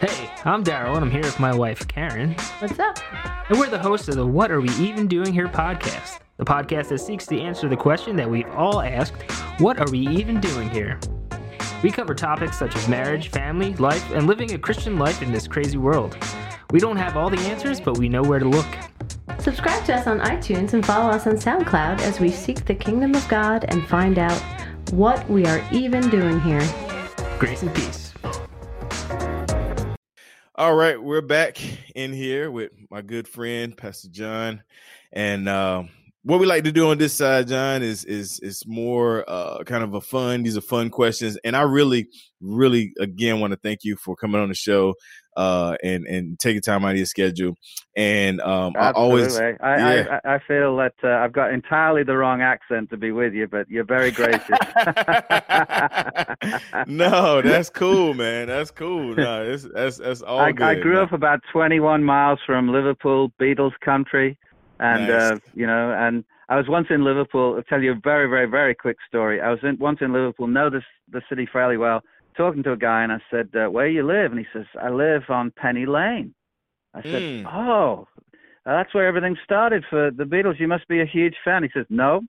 Hey, 0.00 0.30
I'm 0.44 0.62
Daryl, 0.62 0.94
and 0.94 1.04
I'm 1.04 1.10
here 1.10 1.22
with 1.22 1.40
my 1.40 1.52
wife, 1.54 1.86
Karen, 1.88 2.34
What's 2.60 2.78
up? 2.78 2.98
and 3.48 3.58
we're 3.58 3.68
the 3.70 3.78
hosts 3.78 4.06
of 4.08 4.14
the 4.14 4.26
What 4.26 4.50
Are 4.52 4.60
We 4.60 4.70
Even 4.74 5.08
Doing 5.08 5.32
Here 5.32 5.48
podcast, 5.48 6.20
the 6.36 6.44
podcast 6.44 6.88
that 6.90 6.98
seeks 7.00 7.26
to 7.26 7.40
answer 7.40 7.68
the 7.68 7.76
question 7.76 8.14
that 8.16 8.30
we 8.30 8.44
all 8.44 8.80
asked 8.80 9.20
What 9.60 9.80
are 9.80 9.90
we 9.90 9.98
even 10.00 10.40
doing 10.40 10.70
here? 10.70 11.00
We 11.82 11.90
cover 11.90 12.14
topics 12.14 12.58
such 12.58 12.74
as 12.76 12.88
marriage, 12.88 13.28
family, 13.28 13.74
life, 13.74 14.08
and 14.12 14.26
living 14.26 14.52
a 14.52 14.58
Christian 14.58 14.98
life 14.98 15.22
in 15.22 15.32
this 15.32 15.46
crazy 15.48 15.78
world. 15.78 16.16
We 16.70 16.80
don't 16.80 16.96
have 16.96 17.16
all 17.16 17.30
the 17.30 17.38
answers, 17.40 17.80
but 17.80 17.98
we 17.98 18.08
know 18.08 18.22
where 18.22 18.38
to 18.40 18.48
look. 18.48 18.66
Subscribe 19.38 19.84
to 19.86 19.94
us 19.94 20.06
on 20.06 20.20
iTunes 20.20 20.74
and 20.74 20.84
follow 20.84 21.10
us 21.10 21.26
on 21.26 21.34
SoundCloud 21.36 22.00
as 22.00 22.20
we 22.20 22.30
seek 22.30 22.64
the 22.66 22.74
kingdom 22.74 23.14
of 23.14 23.26
God 23.28 23.64
and 23.68 23.86
find 23.88 24.18
out 24.18 24.42
what 24.90 25.28
we 25.28 25.46
are 25.46 25.62
even 25.70 26.08
doing 26.10 26.40
here. 26.40 26.66
Grace 27.38 27.62
and 27.62 27.74
peace. 27.74 28.12
All 30.54 30.74
right, 30.74 31.00
we're 31.00 31.20
back 31.20 31.60
in 31.94 32.12
here 32.12 32.50
with 32.50 32.72
my 32.90 33.00
good 33.00 33.28
friend 33.28 33.76
Pastor 33.76 34.08
John, 34.08 34.62
and 35.12 35.48
um, 35.48 35.90
what 36.28 36.40
we 36.40 36.46
like 36.46 36.64
to 36.64 36.72
do 36.72 36.90
on 36.90 36.98
this 36.98 37.14
side, 37.14 37.48
John, 37.48 37.82
is 37.82 38.04
is 38.04 38.38
is 38.40 38.62
more 38.66 39.24
uh, 39.26 39.64
kind 39.64 39.82
of 39.82 39.94
a 39.94 40.00
fun. 40.02 40.42
These 40.42 40.58
are 40.58 40.60
fun 40.60 40.90
questions, 40.90 41.38
and 41.42 41.56
I 41.56 41.62
really, 41.62 42.06
really, 42.42 42.92
again, 43.00 43.40
want 43.40 43.54
to 43.54 43.58
thank 43.62 43.78
you 43.82 43.96
for 43.96 44.14
coming 44.14 44.38
on 44.38 44.50
the 44.50 44.54
show 44.54 44.92
uh, 45.38 45.74
and 45.82 46.06
and 46.06 46.38
taking 46.38 46.60
time 46.60 46.84
out 46.84 46.90
of 46.90 46.98
your 46.98 47.06
schedule. 47.06 47.56
And 47.96 48.42
um, 48.42 48.74
I 48.78 48.90
always, 48.90 49.38
I, 49.38 49.54
yeah. 49.62 50.20
I, 50.22 50.34
I 50.34 50.38
feel 50.46 50.76
that 50.76 50.92
uh, 51.02 51.08
I've 51.08 51.32
got 51.32 51.50
entirely 51.50 52.02
the 52.02 52.18
wrong 52.18 52.42
accent 52.42 52.90
to 52.90 52.98
be 52.98 53.10
with 53.10 53.32
you, 53.32 53.48
but 53.48 53.66
you're 53.70 53.84
very 53.84 54.10
gracious. 54.10 54.42
no, 56.86 57.40
that's 57.40 57.70
cool, 57.70 58.12
man. 58.12 58.48
That's 58.48 58.70
cool. 58.70 59.14
No, 59.14 59.48
that's 59.48 59.66
that's 59.74 59.96
that's 59.96 60.20
all 60.20 60.40
I, 60.40 60.52
good. 60.52 60.66
I 60.66 60.74
grew 60.74 60.96
man. 60.96 61.04
up 61.04 61.12
about 61.12 61.40
21 61.54 62.04
miles 62.04 62.38
from 62.44 62.70
Liverpool, 62.70 63.32
Beatles 63.40 63.72
country, 63.82 64.36
and 64.80 65.08
Nice. 65.08 65.32
uh, 65.32 65.38
you 65.54 65.66
know, 65.66 65.92
and 65.92 66.24
I 66.48 66.56
was 66.56 66.68
once 66.68 66.86
in 66.90 67.04
Liverpool. 67.04 67.54
I'll 67.56 67.62
tell 67.64 67.82
you 67.82 67.92
a 67.92 68.00
very, 68.02 68.28
very, 68.28 68.46
very 68.46 68.74
quick 68.74 68.96
story. 69.06 69.40
I 69.40 69.50
was 69.50 69.58
in, 69.62 69.76
once 69.78 69.98
in 70.00 70.12
Liverpool, 70.12 70.46
know 70.46 70.70
this 70.70 70.84
the 71.10 71.22
city 71.28 71.46
fairly 71.52 71.76
well. 71.76 72.02
Talking 72.36 72.62
to 72.62 72.72
a 72.72 72.76
guy, 72.76 73.02
and 73.02 73.12
I 73.12 73.18
said, 73.30 73.48
uh, 73.54 73.68
"Where 73.68 73.88
you 73.88 74.02
live?" 74.06 74.30
And 74.32 74.38
he 74.38 74.46
says, 74.52 74.66
"I 74.80 74.90
live 74.90 75.24
on 75.28 75.50
Penny 75.50 75.86
Lane." 75.86 76.34
I 76.94 77.02
said, 77.02 77.22
Mm. 77.22 77.46
"Oh, 77.52 78.06
that's 78.64 78.94
where 78.94 79.06
everything 79.06 79.36
started 79.44 79.84
for 79.90 80.10
the 80.10 80.24
Beatles. 80.24 80.58
You 80.60 80.68
must 80.68 80.86
be 80.88 81.00
a 81.00 81.04
huge 81.04 81.34
fan." 81.44 81.62
He 81.64 81.70
says, 81.74 81.86
"No." 81.90 82.22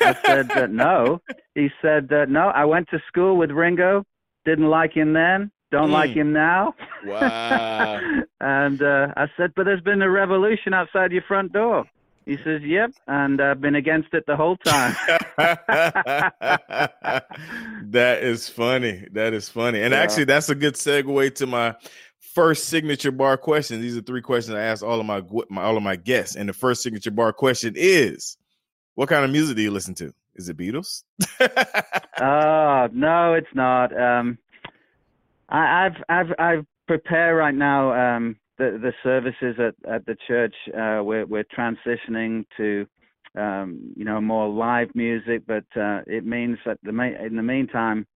I 0.00 0.14
said, 0.24 0.50
uh, 0.52 0.66
"No." 0.66 1.20
He 1.54 1.68
said, 1.82 2.10
uh, 2.12 2.24
"No, 2.26 2.48
I 2.48 2.64
went 2.64 2.88
to 2.90 3.00
school 3.08 3.36
with 3.36 3.50
Ringo. 3.50 4.04
Didn't 4.46 4.70
like 4.70 4.92
him 4.94 5.12
then. 5.12 5.50
Don't 5.70 5.90
like 5.90 6.10
Mm. 6.10 6.14
him 6.16 6.32
now." 6.32 6.74
Wow. 7.04 8.00
and 8.40 8.82
uh, 8.82 9.08
I 9.16 9.26
said, 9.36 9.52
"But 9.56 9.64
there's 9.64 9.80
been 9.82 10.02
a 10.02 10.10
revolution 10.10 10.74
outside 10.74 11.12
your 11.12 11.22
front 11.22 11.52
door." 11.52 11.84
He 12.26 12.36
says, 12.44 12.60
"Yep," 12.62 12.92
and 13.08 13.40
I've 13.40 13.60
been 13.60 13.74
against 13.76 14.12
it 14.12 14.24
the 14.26 14.36
whole 14.36 14.56
time. 14.58 14.94
that 17.90 18.18
is 18.22 18.48
funny. 18.48 19.06
That 19.12 19.32
is 19.32 19.48
funny. 19.48 19.80
And 19.82 19.92
Yeah. 19.92 20.00
actually, 20.00 20.24
that's 20.24 20.48
a 20.48 20.54
good 20.54 20.74
segue 20.74 21.34
to 21.36 21.46
my 21.46 21.74
first 22.34 22.64
signature 22.68 23.10
bar 23.10 23.36
question. 23.36 23.80
These 23.80 23.96
are 23.96 24.02
three 24.02 24.22
questions 24.22 24.54
I 24.54 24.62
ask 24.62 24.84
all 24.84 25.00
of 25.00 25.06
my, 25.06 25.22
my 25.48 25.62
all 25.62 25.76
of 25.76 25.82
my 25.82 25.96
guests. 25.96 26.36
And 26.36 26.48
the 26.48 26.52
first 26.52 26.82
signature 26.82 27.10
bar 27.10 27.32
question 27.32 27.74
is, 27.76 28.36
"What 28.94 29.08
kind 29.08 29.24
of 29.24 29.30
music 29.30 29.56
do 29.56 29.62
you 29.62 29.70
listen 29.70 29.94
to? 29.96 30.12
Is 30.36 30.48
it 30.48 30.56
Beatles?" 30.56 31.02
Oh 32.20 32.88
no, 32.92 33.34
it's 33.34 33.54
not. 33.54 33.98
Um, 33.98 34.38
I, 35.50 35.86
I've 35.86 36.02
I've 36.08 36.34
I've 36.38 36.66
prepared 36.86 37.36
right 37.36 37.54
now 37.54 38.16
um, 38.16 38.36
the 38.58 38.78
the 38.80 38.92
services 39.02 39.56
at 39.58 39.74
at 39.92 40.06
the 40.06 40.16
church. 40.26 40.54
Uh, 40.68 41.02
we're 41.02 41.26
we're 41.26 41.44
transitioning 41.44 42.44
to 42.56 42.86
um, 43.36 43.92
you 43.96 44.04
know 44.04 44.20
more 44.20 44.48
live 44.48 44.88
music, 44.94 45.42
but 45.46 45.64
uh, 45.76 46.00
it 46.06 46.24
means 46.24 46.58
that 46.66 46.78
the 46.82 46.90
in 47.24 47.36
the 47.36 47.42
meantime, 47.42 48.06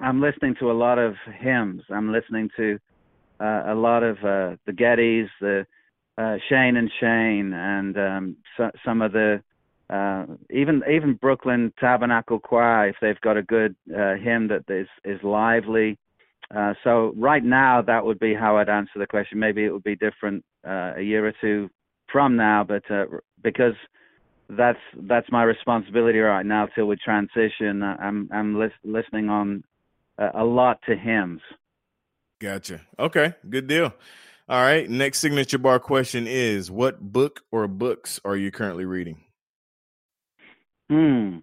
I'm 0.00 0.20
listening 0.20 0.54
to 0.60 0.70
a 0.70 0.72
lot 0.72 0.98
of 0.98 1.14
hymns. 1.38 1.82
I'm 1.90 2.12
listening 2.12 2.50
to 2.56 2.78
uh, 3.40 3.64
a 3.66 3.74
lot 3.74 4.02
of 4.02 4.16
uh, 4.18 4.56
the 4.66 4.72
Gettys, 4.72 5.28
the 5.40 5.66
uh, 6.18 6.36
Shane 6.48 6.76
and 6.76 6.90
Shane, 7.00 7.52
and 7.52 7.98
um, 7.98 8.36
so, 8.56 8.70
some 8.84 9.02
of 9.02 9.12
the 9.12 9.42
uh, 9.88 10.26
even 10.50 10.82
even 10.90 11.14
Brooklyn 11.14 11.72
Tabernacle 11.78 12.40
Choir, 12.40 12.88
if 12.88 12.96
they've 13.00 13.20
got 13.20 13.36
a 13.36 13.42
good 13.42 13.76
uh, 13.94 14.14
hymn 14.14 14.48
that 14.48 14.64
is 14.68 14.88
is 15.04 15.22
lively. 15.22 15.98
Uh, 16.54 16.74
so 16.84 17.12
right 17.16 17.44
now, 17.44 17.82
that 17.82 18.04
would 18.04 18.18
be 18.18 18.34
how 18.34 18.56
I'd 18.56 18.68
answer 18.68 18.98
the 18.98 19.06
question. 19.06 19.38
Maybe 19.38 19.64
it 19.64 19.72
would 19.72 19.82
be 19.82 19.96
different 19.96 20.44
uh, 20.66 20.92
a 20.96 21.02
year 21.02 21.26
or 21.26 21.32
two 21.40 21.68
from 22.12 22.36
now, 22.36 22.64
but 22.64 22.88
uh, 22.90 23.04
because 23.42 23.74
that's 24.48 24.78
that's 25.08 25.30
my 25.32 25.42
responsibility 25.42 26.18
right 26.18 26.46
now 26.46 26.66
till 26.66 26.86
we 26.86 26.96
transition. 26.96 27.82
I'm 27.82 28.28
I'm 28.32 28.58
lis- 28.58 28.70
listening 28.84 29.28
on 29.28 29.64
uh, 30.18 30.30
a 30.34 30.44
lot 30.44 30.78
to 30.86 30.96
hymns. 30.96 31.40
Gotcha. 32.40 32.82
Okay, 32.98 33.34
good 33.48 33.66
deal. 33.66 33.92
All 34.48 34.62
right. 34.62 34.88
Next 34.88 35.18
signature 35.18 35.58
bar 35.58 35.80
question 35.80 36.26
is: 36.28 36.70
What 36.70 37.00
book 37.00 37.42
or 37.50 37.66
books 37.66 38.20
are 38.24 38.36
you 38.36 38.52
currently 38.52 38.84
reading? 38.84 39.20
Hmm. 40.88 41.38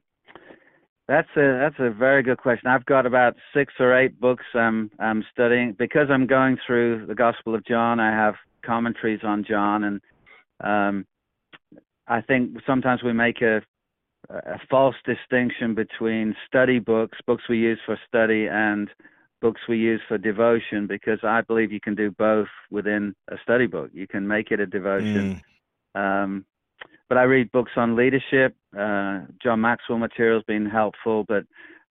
That's 1.07 1.27
a 1.35 1.59
that's 1.59 1.75
a 1.79 1.89
very 1.89 2.23
good 2.23 2.37
question. 2.37 2.69
I've 2.69 2.85
got 2.85 3.05
about 3.05 3.35
six 3.53 3.73
or 3.79 3.97
eight 3.97 4.19
books 4.19 4.45
I'm 4.53 4.89
I'm 4.99 5.23
studying 5.31 5.75
because 5.77 6.07
I'm 6.09 6.27
going 6.27 6.57
through 6.65 7.07
the 7.07 7.15
Gospel 7.15 7.55
of 7.55 7.65
John. 7.65 7.99
I 7.99 8.11
have 8.11 8.35
commentaries 8.65 9.19
on 9.23 9.43
John, 9.43 9.83
and 9.83 10.01
um, 10.63 11.05
I 12.07 12.21
think 12.21 12.57
sometimes 12.65 13.03
we 13.03 13.11
make 13.11 13.41
a 13.41 13.61
a 14.29 14.59
false 14.69 14.95
distinction 15.05 15.75
between 15.75 16.35
study 16.47 16.79
books, 16.79 17.17
books 17.27 17.43
we 17.49 17.57
use 17.57 17.79
for 17.85 17.99
study, 18.07 18.47
and 18.47 18.89
books 19.41 19.59
we 19.67 19.77
use 19.77 19.99
for 20.07 20.17
devotion 20.17 20.87
because 20.87 21.19
I 21.23 21.41
believe 21.41 21.73
you 21.73 21.81
can 21.81 21.95
do 21.95 22.11
both 22.11 22.47
within 22.71 23.13
a 23.29 23.35
study 23.43 23.67
book. 23.67 23.89
You 23.93 24.07
can 24.07 24.25
make 24.25 24.51
it 24.51 24.61
a 24.61 24.65
devotion. 24.65 25.41
Mm. 25.95 26.23
Um, 26.23 26.45
but 27.09 27.17
I 27.17 27.23
read 27.23 27.51
books 27.51 27.71
on 27.75 27.95
leadership. 27.95 28.55
Uh, 28.77 29.21
John 29.41 29.61
Maxwell 29.61 29.97
material 29.97 30.39
has 30.39 30.45
been 30.45 30.65
helpful, 30.65 31.25
but 31.27 31.43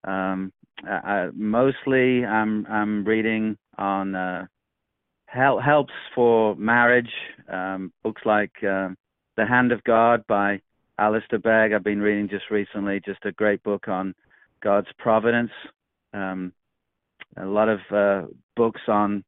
um, 0.09 0.51
I, 0.85 1.29
mostly 1.33 2.25
I'm 2.25 2.65
I'm 2.67 3.05
reading 3.05 3.57
on 3.77 4.15
uh, 4.15 4.45
help, 5.27 5.61
helps 5.61 5.93
for 6.13 6.55
marriage. 6.55 7.11
Um, 7.51 7.91
books 8.03 8.21
like 8.25 8.51
uh, 8.57 8.89
The 9.37 9.45
Hand 9.47 9.71
of 9.71 9.83
God 9.83 10.23
by 10.27 10.61
Alistair 10.99 11.39
Begg. 11.39 11.73
I've 11.73 11.83
been 11.83 12.01
reading 12.01 12.29
just 12.29 12.49
recently, 12.51 13.01
just 13.05 13.25
a 13.25 13.31
great 13.31 13.63
book 13.63 13.87
on 13.87 14.13
God's 14.61 14.89
providence. 14.97 15.51
Um, 16.13 16.53
a 17.37 17.45
lot 17.45 17.69
of 17.69 17.79
uh, 17.91 18.27
books 18.55 18.81
on 18.87 19.23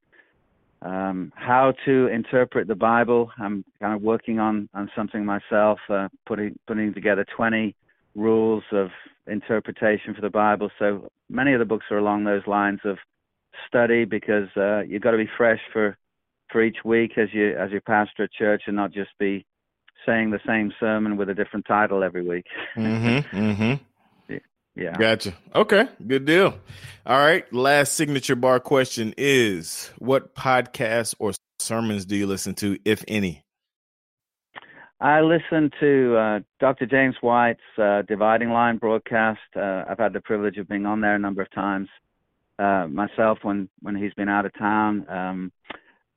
um, 0.86 1.34
how 1.36 1.74
to 1.86 2.08
interpret 2.08 2.68
the 2.68 2.76
Bible. 2.76 3.32
I'm 3.40 3.66
kind 3.82 3.96
of 3.96 4.02
working 4.02 4.40
on 4.40 4.70
on 4.74 4.90
something 4.96 5.26
myself, 5.26 5.80
uh, 5.90 6.10
putting 6.26 6.58
putting 6.68 6.94
together 6.94 7.26
20 7.36 7.76
rules 8.14 8.64
of 8.72 8.90
interpretation 9.28 10.14
for 10.14 10.22
the 10.22 10.30
Bible. 10.30 10.70
So 10.78 11.10
many 11.28 11.54
of 11.54 11.60
the 11.60 11.66
books 11.66 11.86
are 11.90 11.98
along 11.98 12.24
those 12.24 12.46
lines 12.46 12.80
of 12.86 12.98
study 13.68 14.06
because 14.06 14.48
uh, 14.56 14.82
you've 14.82 15.02
got 15.02 15.12
to 15.12 15.18
be 15.18 15.30
fresh 15.38 15.60
for 15.74 15.98
for 16.52 16.62
each 16.64 16.78
week 16.86 17.18
as 17.18 17.30
you 17.34 17.58
as 17.58 17.72
you 17.72 17.82
pastor 17.82 18.24
a 18.24 18.30
church 18.30 18.64
and 18.68 18.76
not 18.76 18.92
just 18.92 19.10
be 19.20 19.44
saying 20.06 20.30
the 20.30 20.40
same 20.46 20.72
sermon 20.80 21.18
with 21.18 21.30
a 21.30 21.34
different 21.34 21.66
title 21.66 22.04
every 22.04 22.24
week. 22.24 22.46
mm-hmm, 22.78 23.36
mm-hmm. 23.36 23.84
Yeah. 24.76 24.98
Gotcha. 24.98 25.34
Okay. 25.54 25.88
Good 26.06 26.26
deal. 26.26 26.58
All 27.06 27.20
right. 27.20 27.52
Last 27.54 27.94
signature 27.94 28.36
bar 28.36 28.60
question 28.60 29.14
is 29.18 29.92
what 30.00 30.36
podcasts 30.36 31.16
or 31.20 31.34
sermons 31.60 32.06
do 32.06 32.16
you 32.16 32.28
listen 32.28 32.56
to, 32.56 32.78
if 32.86 33.04
any? 33.08 33.44
I 35.00 35.22
listen 35.22 35.72
to 35.80 36.16
uh, 36.18 36.40
Dr. 36.60 36.86
James 36.86 37.16
White's 37.22 37.60
uh, 37.78 38.04
Dividing 38.04 38.50
Line 38.50 38.78
broadcast. 38.78 39.40
Uh, 39.56 39.84
I've 39.90 40.00
had 40.00 40.14
the 40.14 40.22
privilege 40.22 40.58
of 40.58 40.68
being 40.68 40.86
on 40.86 41.02
there 41.02 41.16
a 41.16 41.20
number 41.20 41.42
of 41.42 41.52
times 41.52 41.90
uh, 42.60 42.88
myself 42.90 43.40
when, 43.42 43.70
when 43.82 43.96
he's 43.96 44.14
been 44.14 44.30
out 44.30 44.46
of 44.46 44.54
town. 44.54 45.06
Um, 45.10 45.52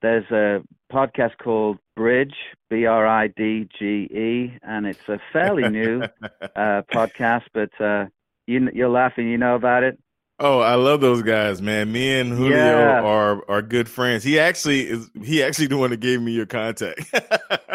there's 0.01 0.31
a 0.31 0.63
podcast 0.93 1.39
called 1.43 1.79
Bridge, 1.97 2.35
B 2.71 2.87
R 2.87 3.07
I 3.07 3.29
D 3.29 3.69
G 3.79 3.85
E, 3.85 4.59
and 4.63 4.87
it's 4.87 5.09
a 5.09 5.19
fairly 5.33 5.69
new 5.69 6.03
uh, 6.23 6.83
podcast, 6.93 7.45
but 7.53 7.81
uh, 7.81 8.07
you 8.49 8.69
you're 8.75 8.89
laughing. 8.89 9.29
You 9.29 9.39
know 9.39 9.55
about 9.55 9.83
it. 9.83 9.99
Oh, 10.41 10.61
I 10.61 10.77
love 10.77 11.01
those 11.01 11.23
guys, 11.23 11.61
man. 11.61 11.91
Me 11.91 12.21
and 12.21 12.33
Julio 12.33 12.57
yeah. 12.57 13.03
are 13.03 13.49
are 13.49 13.63
good 13.63 13.89
friends. 13.89 14.23
He 14.25 14.39
actually 14.39 14.89
is. 14.89 15.11
He 15.23 15.43
actually 15.43 15.67
the 15.67 15.77
one 15.77 15.91
that 15.91 16.01
gave 16.01 16.21
me 16.23 16.33
your 16.33 16.47
contact. 16.47 17.01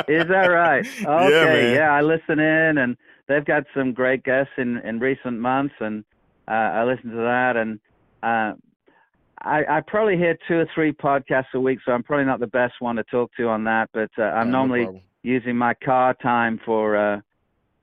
is 0.08 0.28
that 0.28 0.48
right? 0.50 0.86
Okay, 1.06 1.72
yeah, 1.72 1.76
yeah, 1.76 1.94
I 1.94 2.02
listen 2.02 2.40
in, 2.40 2.78
and 2.78 2.98
they've 3.28 3.46
got 3.46 3.64
some 3.76 3.94
great 3.94 4.24
guests 4.24 4.54
in 4.58 4.78
in 4.80 5.00
recent 5.00 5.40
months, 5.40 5.76
and 5.80 6.04
uh, 6.48 6.52
I 6.52 6.84
listen 6.86 7.12
to 7.12 7.18
that, 7.18 7.58
and 7.58 7.80
uh, 8.24 8.54
I, 9.42 9.78
I 9.78 9.82
probably 9.86 10.18
hear 10.18 10.38
two 10.48 10.60
or 10.60 10.68
three 10.74 10.94
podcasts 10.94 11.54
a 11.54 11.60
week, 11.60 11.80
so 11.86 11.92
I'm 11.92 12.04
probably 12.04 12.26
not 12.26 12.40
the 12.40 12.48
best 12.48 12.76
one 12.80 12.96
to 12.96 13.04
talk 13.04 13.32
to 13.38 13.50
on 13.50 13.66
that. 13.66 13.90
But 13.94 14.10
uh, 14.18 14.24
I'm 14.24 14.52
normally 14.52 14.86
no 14.86 15.02
using 15.24 15.56
my 15.58 15.74
car 15.74 16.14
time 16.14 16.60
for 16.66 16.96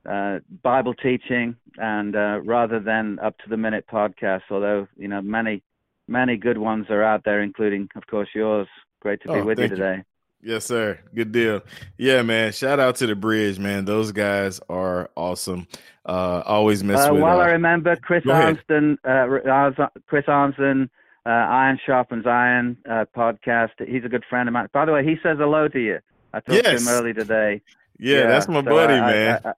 uh, 0.09 0.39
Bible 0.63 0.93
teaching 0.93 1.55
and 1.77 2.15
uh, 2.15 2.39
rather 2.43 2.79
than 2.79 3.19
up 3.19 3.37
to 3.39 3.49
the 3.49 3.57
minute 3.57 3.85
podcasts. 3.91 4.49
Although 4.49 4.87
you 4.97 5.07
know 5.07 5.21
many 5.21 5.63
many 6.07 6.37
good 6.37 6.57
ones 6.57 6.87
are 6.89 7.03
out 7.03 7.23
there, 7.23 7.41
including 7.41 7.89
of 7.95 8.07
course 8.07 8.29
yours. 8.33 8.67
Great 8.99 9.21
to 9.23 9.29
be 9.29 9.39
oh, 9.39 9.45
with 9.45 9.59
you 9.59 9.67
today. 9.67 9.95
You. 9.97 10.53
Yes, 10.53 10.65
sir. 10.65 10.99
Good 11.13 11.31
deal. 11.31 11.61
Yeah, 11.97 12.23
man. 12.23 12.51
Shout 12.51 12.79
out 12.79 12.95
to 12.97 13.07
the 13.07 13.15
bridge, 13.15 13.59
man. 13.59 13.85
Those 13.85 14.11
guys 14.11 14.59
are 14.69 15.09
awesome. 15.15 15.67
Uh, 16.05 16.41
always 16.45 16.83
miss. 16.83 16.99
Uh, 16.99 17.09
with, 17.13 17.21
while 17.21 17.39
uh, 17.39 17.43
I 17.43 17.51
remember 17.51 17.95
Chris 18.01 18.23
Arnzen, 18.23 18.97
uh, 19.03 19.87
Chris 20.07 20.25
Arnzen, 20.25 20.89
uh, 21.25 21.29
Iron 21.29 21.79
Sharpens 21.85 22.25
Iron 22.25 22.77
uh, 22.89 23.05
podcast. 23.15 23.87
He's 23.87 24.03
a 24.03 24.09
good 24.09 24.23
friend 24.29 24.49
of 24.49 24.53
mine. 24.53 24.67
By 24.73 24.85
the 24.85 24.93
way, 24.93 25.05
he 25.05 25.15
says 25.21 25.37
hello 25.37 25.67
to 25.67 25.79
you. 25.79 25.99
I 26.33 26.39
talked 26.39 26.63
yes. 26.63 26.83
to 26.83 26.89
him 26.89 26.97
early 26.97 27.13
today. 27.13 27.61
Yeah, 27.99 28.21
yeah 28.21 28.27
that's 28.27 28.47
my 28.47 28.63
so 28.63 28.69
buddy, 28.69 28.93
I, 28.93 29.11
man. 29.11 29.41
I, 29.43 29.49
I, 29.49 29.53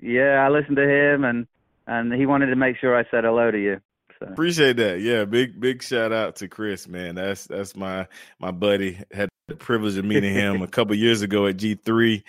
yeah, 0.00 0.44
I 0.44 0.48
listened 0.48 0.76
to 0.76 0.88
him, 0.88 1.24
and 1.24 1.46
and 1.86 2.12
he 2.12 2.26
wanted 2.26 2.46
to 2.46 2.56
make 2.56 2.76
sure 2.78 2.96
I 2.96 3.04
said 3.10 3.24
hello 3.24 3.50
to 3.50 3.58
you. 3.58 3.80
So. 4.18 4.26
Appreciate 4.26 4.76
that. 4.76 5.00
Yeah, 5.00 5.24
big 5.24 5.60
big 5.60 5.82
shout 5.82 6.12
out 6.12 6.36
to 6.36 6.48
Chris, 6.48 6.88
man. 6.88 7.14
That's 7.14 7.46
that's 7.46 7.76
my 7.76 8.06
my 8.40 8.50
buddy. 8.50 8.98
Had 9.12 9.28
the 9.46 9.56
privilege 9.56 9.96
of 9.96 10.04
meeting 10.04 10.34
him 10.34 10.62
a 10.62 10.66
couple 10.68 10.94
years 10.94 11.22
ago 11.22 11.46
at 11.46 11.56
G 11.56 11.74
three, 11.74 12.24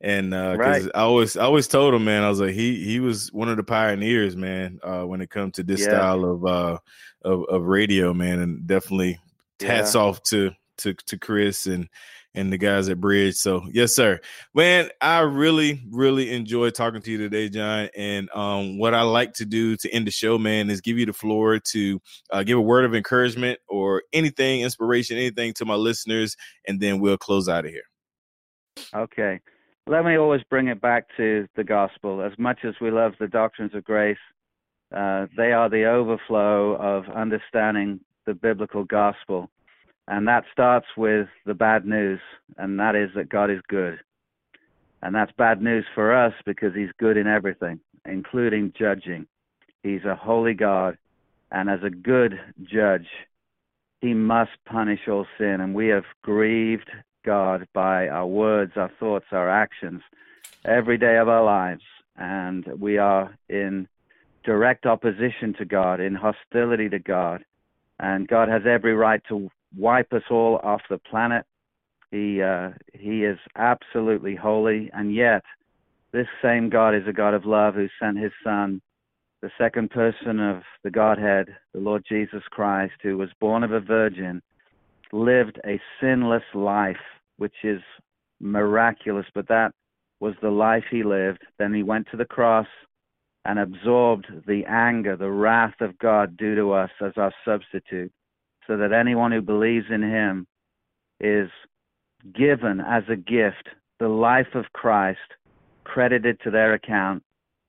and 0.00 0.32
uh, 0.32 0.56
right. 0.58 0.86
I 0.94 1.00
always 1.00 1.36
I 1.36 1.44
always 1.44 1.68
told 1.68 1.94
him, 1.94 2.04
man, 2.04 2.22
I 2.22 2.28
was 2.28 2.40
like 2.40 2.54
he 2.54 2.82
he 2.82 3.00
was 3.00 3.32
one 3.32 3.48
of 3.48 3.56
the 3.56 3.62
pioneers, 3.62 4.36
man, 4.36 4.80
uh, 4.82 5.02
when 5.02 5.20
it 5.20 5.30
comes 5.30 5.54
to 5.54 5.62
this 5.62 5.80
yeah. 5.80 5.86
style 5.86 6.24
of 6.24 6.44
uh 6.46 6.78
of, 7.22 7.44
of 7.48 7.64
radio, 7.64 8.14
man, 8.14 8.40
and 8.40 8.66
definitely 8.66 9.18
hats 9.60 9.94
yeah. 9.94 10.00
off 10.00 10.22
to 10.24 10.52
to 10.78 10.94
to 10.94 11.18
Chris 11.18 11.66
and 11.66 11.88
and 12.34 12.52
the 12.52 12.58
guys 12.58 12.88
at 12.88 13.00
Bridge. 13.00 13.36
So 13.36 13.64
yes, 13.72 13.94
sir. 13.94 14.20
Man, 14.54 14.90
I 15.00 15.20
really, 15.20 15.82
really 15.90 16.32
enjoy 16.32 16.70
talking 16.70 17.00
to 17.02 17.10
you 17.10 17.18
today, 17.18 17.48
John. 17.48 17.88
And 17.96 18.28
um, 18.34 18.78
what 18.78 18.94
I 18.94 19.02
like 19.02 19.34
to 19.34 19.44
do 19.44 19.76
to 19.76 19.90
end 19.90 20.06
the 20.06 20.10
show, 20.10 20.36
man, 20.38 20.70
is 20.70 20.80
give 20.80 20.98
you 20.98 21.06
the 21.06 21.12
floor 21.12 21.58
to 21.58 22.00
uh, 22.30 22.42
give 22.42 22.58
a 22.58 22.62
word 22.62 22.84
of 22.84 22.94
encouragement 22.94 23.60
or 23.68 24.02
anything, 24.12 24.62
inspiration, 24.62 25.16
anything 25.16 25.52
to 25.54 25.64
my 25.64 25.74
listeners, 25.74 26.36
and 26.66 26.80
then 26.80 27.00
we'll 27.00 27.18
close 27.18 27.48
out 27.48 27.64
of 27.64 27.70
here. 27.70 27.84
Okay. 28.94 29.40
Let 29.86 30.04
me 30.04 30.16
always 30.16 30.42
bring 30.48 30.68
it 30.68 30.80
back 30.80 31.04
to 31.18 31.46
the 31.56 31.64
gospel. 31.64 32.22
As 32.22 32.32
much 32.38 32.60
as 32.64 32.74
we 32.80 32.90
love 32.90 33.12
the 33.20 33.28
doctrines 33.28 33.74
of 33.74 33.84
grace, 33.84 34.16
uh, 34.94 35.26
they 35.36 35.52
are 35.52 35.68
the 35.68 35.84
overflow 35.84 36.74
of 36.76 37.04
understanding 37.14 38.00
the 38.26 38.34
biblical 38.34 38.84
gospel. 38.84 39.50
And 40.06 40.28
that 40.28 40.44
starts 40.52 40.86
with 40.96 41.28
the 41.46 41.54
bad 41.54 41.86
news, 41.86 42.20
and 42.58 42.78
that 42.78 42.94
is 42.94 43.10
that 43.14 43.30
God 43.30 43.50
is 43.50 43.60
good. 43.68 43.98
And 45.02 45.14
that's 45.14 45.32
bad 45.32 45.62
news 45.62 45.86
for 45.94 46.14
us 46.14 46.34
because 46.44 46.74
He's 46.74 46.90
good 46.98 47.16
in 47.16 47.26
everything, 47.26 47.80
including 48.04 48.72
judging. 48.78 49.26
He's 49.82 50.04
a 50.04 50.14
holy 50.14 50.54
God, 50.54 50.98
and 51.50 51.70
as 51.70 51.82
a 51.82 51.90
good 51.90 52.38
judge, 52.62 53.06
He 54.00 54.14
must 54.14 54.52
punish 54.66 55.08
all 55.08 55.26
sin. 55.38 55.60
And 55.60 55.74
we 55.74 55.88
have 55.88 56.04
grieved 56.22 56.90
God 57.24 57.66
by 57.72 58.08
our 58.08 58.26
words, 58.26 58.72
our 58.76 58.90
thoughts, 59.00 59.26
our 59.32 59.48
actions 59.48 60.02
every 60.64 60.98
day 60.98 61.16
of 61.16 61.28
our 61.28 61.44
lives. 61.44 61.82
And 62.16 62.66
we 62.78 62.98
are 62.98 63.36
in 63.48 63.88
direct 64.44 64.86
opposition 64.86 65.54
to 65.58 65.64
God, 65.64 66.00
in 66.00 66.14
hostility 66.14 66.88
to 66.90 66.98
God. 66.98 67.44
And 67.98 68.28
God 68.28 68.48
has 68.48 68.62
every 68.66 68.94
right 68.94 69.22
to 69.28 69.50
wipe 69.76 70.12
us 70.12 70.22
all 70.30 70.60
off 70.62 70.82
the 70.88 70.98
planet. 70.98 71.44
He 72.10 72.42
uh, 72.42 72.70
he 72.92 73.24
is 73.24 73.38
absolutely 73.56 74.36
holy, 74.36 74.90
and 74.92 75.14
yet 75.14 75.42
this 76.12 76.28
same 76.42 76.70
God 76.70 76.94
is 76.94 77.06
a 77.08 77.12
God 77.12 77.34
of 77.34 77.44
love 77.44 77.74
who 77.74 77.88
sent 78.00 78.18
His 78.18 78.32
Son, 78.44 78.80
the 79.42 79.50
second 79.58 79.90
person 79.90 80.38
of 80.38 80.62
the 80.84 80.90
Godhead, 80.90 81.48
the 81.72 81.80
Lord 81.80 82.04
Jesus 82.08 82.42
Christ, 82.50 82.94
who 83.02 83.18
was 83.18 83.30
born 83.40 83.64
of 83.64 83.72
a 83.72 83.80
virgin, 83.80 84.40
lived 85.12 85.58
a 85.66 85.80
sinless 86.00 86.44
life, 86.54 86.96
which 87.38 87.56
is 87.64 87.80
miraculous. 88.40 89.26
But 89.34 89.48
that 89.48 89.72
was 90.20 90.34
the 90.40 90.50
life 90.50 90.84
He 90.90 91.02
lived. 91.02 91.42
Then 91.58 91.74
He 91.74 91.82
went 91.82 92.06
to 92.12 92.16
the 92.16 92.24
cross 92.24 92.68
and 93.44 93.58
absorbed 93.58 94.26
the 94.46 94.64
anger, 94.66 95.16
the 95.16 95.30
wrath 95.30 95.80
of 95.80 95.98
God 95.98 96.36
due 96.36 96.54
to 96.54 96.72
us 96.72 96.90
as 97.00 97.12
our 97.16 97.32
substitute 97.44 98.12
so 98.66 98.76
that 98.76 98.92
anyone 98.92 99.32
who 99.32 99.42
believes 99.42 99.86
in 99.90 100.02
him 100.02 100.46
is 101.20 101.48
given 102.34 102.80
as 102.80 103.04
a 103.08 103.16
gift 103.16 103.68
the 104.00 104.08
life 104.08 104.54
of 104.54 104.72
Christ 104.72 105.18
credited 105.84 106.40
to 106.40 106.50
their 106.50 106.74
account 106.74 107.22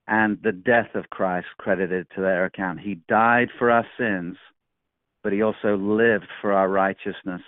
and 0.08 0.38
the 0.44 0.52
death 0.52 0.94
of 0.94 1.10
Christ 1.10 1.48
credited 1.58 2.08
to 2.16 2.22
their 2.22 2.46
account. 2.46 2.80
He 2.80 2.96
died 3.10 3.50
for 3.58 3.72
our 3.72 3.86
sins, 3.98 4.38
but 5.24 5.34
he 5.34 5.42
also 5.42 5.76
lived 5.76 6.28
for 6.42 6.54
our 6.54 6.70
righteousness. 6.70 7.42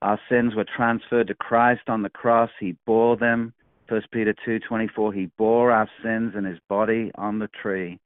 Our 0.00 0.18
sins 0.28 0.54
were 0.54 0.64
transferred 0.64 1.28
to 1.28 1.34
Christ 1.34 1.82
on 1.88 2.02
the 2.02 2.10
cross. 2.10 2.50
He 2.58 2.76
bore 2.86 3.16
them. 3.16 3.52
1 3.88 4.02
Peter 4.10 4.34
2:24 4.46 5.12
He 5.12 5.26
bore 5.38 5.70
our 5.70 5.88
sins 6.02 6.34
in 6.34 6.44
his 6.44 6.58
body 6.68 7.10
on 7.14 7.38
the 7.38 7.48
tree 7.48 8.00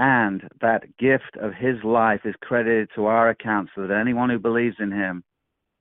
and 0.00 0.48
that 0.62 0.96
gift 0.96 1.36
of 1.42 1.52
his 1.52 1.76
life 1.84 2.22
is 2.24 2.34
credited 2.40 2.88
to 2.94 3.04
our 3.04 3.28
account 3.28 3.68
so 3.74 3.86
that 3.86 4.00
anyone 4.00 4.30
who 4.30 4.38
believes 4.38 4.76
in 4.78 4.90
him, 4.90 5.22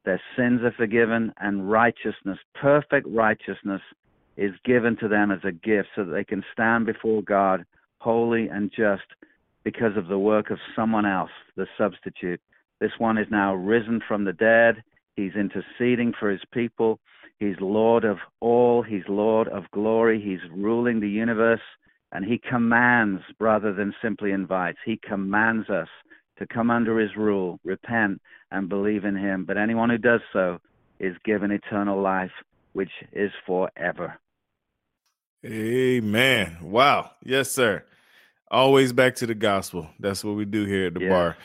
their 0.03 0.21
sins 0.35 0.59
are 0.61 0.73
forgiven 0.73 1.31
and 1.39 1.71
righteousness, 1.71 2.37
perfect 2.53 3.07
righteousness, 3.09 3.81
is 4.35 4.51
given 4.65 4.97
to 4.97 5.07
them 5.07 5.31
as 5.31 5.39
a 5.45 5.53
gift 5.53 5.87
so 5.95 6.03
that 6.03 6.11
they 6.11 6.25
can 6.25 6.43
stand 6.51 6.85
before 6.85 7.21
God 7.21 7.65
holy, 7.99 8.49
and 8.49 8.71
just 8.75 9.03
because 9.63 9.95
of 9.95 10.07
the 10.07 10.19
work 10.19 10.51
of 10.51 10.57
someone 10.75 11.05
else, 11.05 11.31
the 11.55 11.67
substitute. 11.77 12.41
This 12.81 12.91
one 12.97 13.17
is 13.17 13.27
now 13.31 13.55
risen 13.55 14.01
from 14.05 14.25
the 14.25 14.33
dead. 14.33 14.83
He's 15.15 15.33
interceding 15.35 16.13
for 16.19 16.29
his 16.29 16.41
people. 16.53 16.99
He's 17.39 17.55
Lord 17.61 18.03
of 18.03 18.17
all. 18.41 18.81
He's 18.83 19.03
Lord 19.07 19.47
of 19.47 19.63
glory. 19.71 20.21
He's 20.21 20.49
ruling 20.51 20.99
the 20.99 21.09
universe. 21.09 21.61
And 22.11 22.25
he 22.25 22.39
commands 22.39 23.21
rather 23.39 23.71
than 23.73 23.93
simply 24.01 24.31
invites. 24.31 24.79
He 24.83 24.99
commands 25.07 25.69
us 25.69 25.87
to 26.39 26.47
come 26.47 26.71
under 26.71 26.99
his 26.99 27.15
rule, 27.15 27.59
repent, 27.63 28.21
and 28.51 28.67
believe 28.67 29.05
in 29.05 29.15
him. 29.15 29.45
But 29.45 29.57
anyone 29.57 29.89
who 29.89 29.97
does 29.97 30.21
so 30.33 30.59
is 30.99 31.15
given 31.23 31.51
eternal 31.51 32.01
life, 32.01 32.31
which 32.73 32.91
is 33.13 33.31
forever. 33.45 34.19
Amen. 35.45 36.57
Wow. 36.61 37.11
Yes, 37.23 37.51
sir. 37.51 37.83
Always 38.51 38.91
back 38.91 39.15
to 39.15 39.27
the 39.27 39.35
gospel. 39.35 39.87
That's 39.99 40.23
what 40.23 40.35
we 40.35 40.45
do 40.45 40.65
here 40.65 40.87
at 40.87 40.95
the 40.95 41.01
Yeah. 41.01 41.09
bar. 41.09 41.37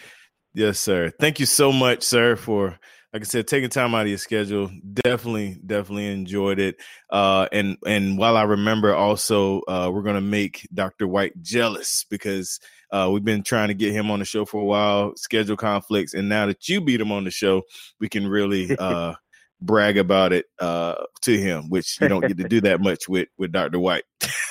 Yes, 0.54 0.78
sir. 0.78 1.10
Thank 1.20 1.40
you 1.40 1.46
so 1.46 1.72
much, 1.72 2.02
sir, 2.02 2.36
for 2.36 2.78
like 3.14 3.22
I 3.22 3.26
said, 3.26 3.46
taking 3.46 3.70
time 3.70 3.94
out 3.94 4.02
of 4.02 4.08
your 4.08 4.18
schedule. 4.18 4.68
Definitely, 4.92 5.56
definitely 5.64 6.08
enjoyed 6.08 6.58
it. 6.58 6.80
Uh, 7.08 7.46
and 7.52 7.78
and 7.86 8.18
while 8.18 8.36
I 8.36 8.42
remember, 8.42 8.92
also 8.92 9.60
uh, 9.68 9.88
we're 9.94 10.02
gonna 10.02 10.20
make 10.20 10.66
Dr. 10.74 11.06
White 11.06 11.40
jealous 11.40 12.04
because 12.10 12.58
uh, 12.90 13.08
we've 13.12 13.24
been 13.24 13.44
trying 13.44 13.68
to 13.68 13.74
get 13.74 13.92
him 13.92 14.10
on 14.10 14.18
the 14.18 14.24
show 14.24 14.44
for 14.44 14.60
a 14.60 14.64
while, 14.64 15.12
schedule 15.14 15.56
conflicts, 15.56 16.12
and 16.12 16.28
now 16.28 16.46
that 16.46 16.68
you 16.68 16.80
beat 16.80 17.00
him 17.00 17.12
on 17.12 17.22
the 17.22 17.30
show, 17.30 17.62
we 18.00 18.08
can 18.08 18.26
really 18.26 18.76
uh, 18.80 19.14
brag 19.60 19.96
about 19.96 20.32
it 20.32 20.46
uh, 20.58 20.96
to 21.22 21.38
him, 21.38 21.70
which 21.70 22.00
you 22.00 22.08
don't 22.08 22.26
get 22.26 22.36
to 22.38 22.48
do 22.48 22.60
that 22.62 22.80
much 22.80 23.08
with 23.08 23.28
with 23.38 23.52
Dr. 23.52 23.78
White. 23.78 24.02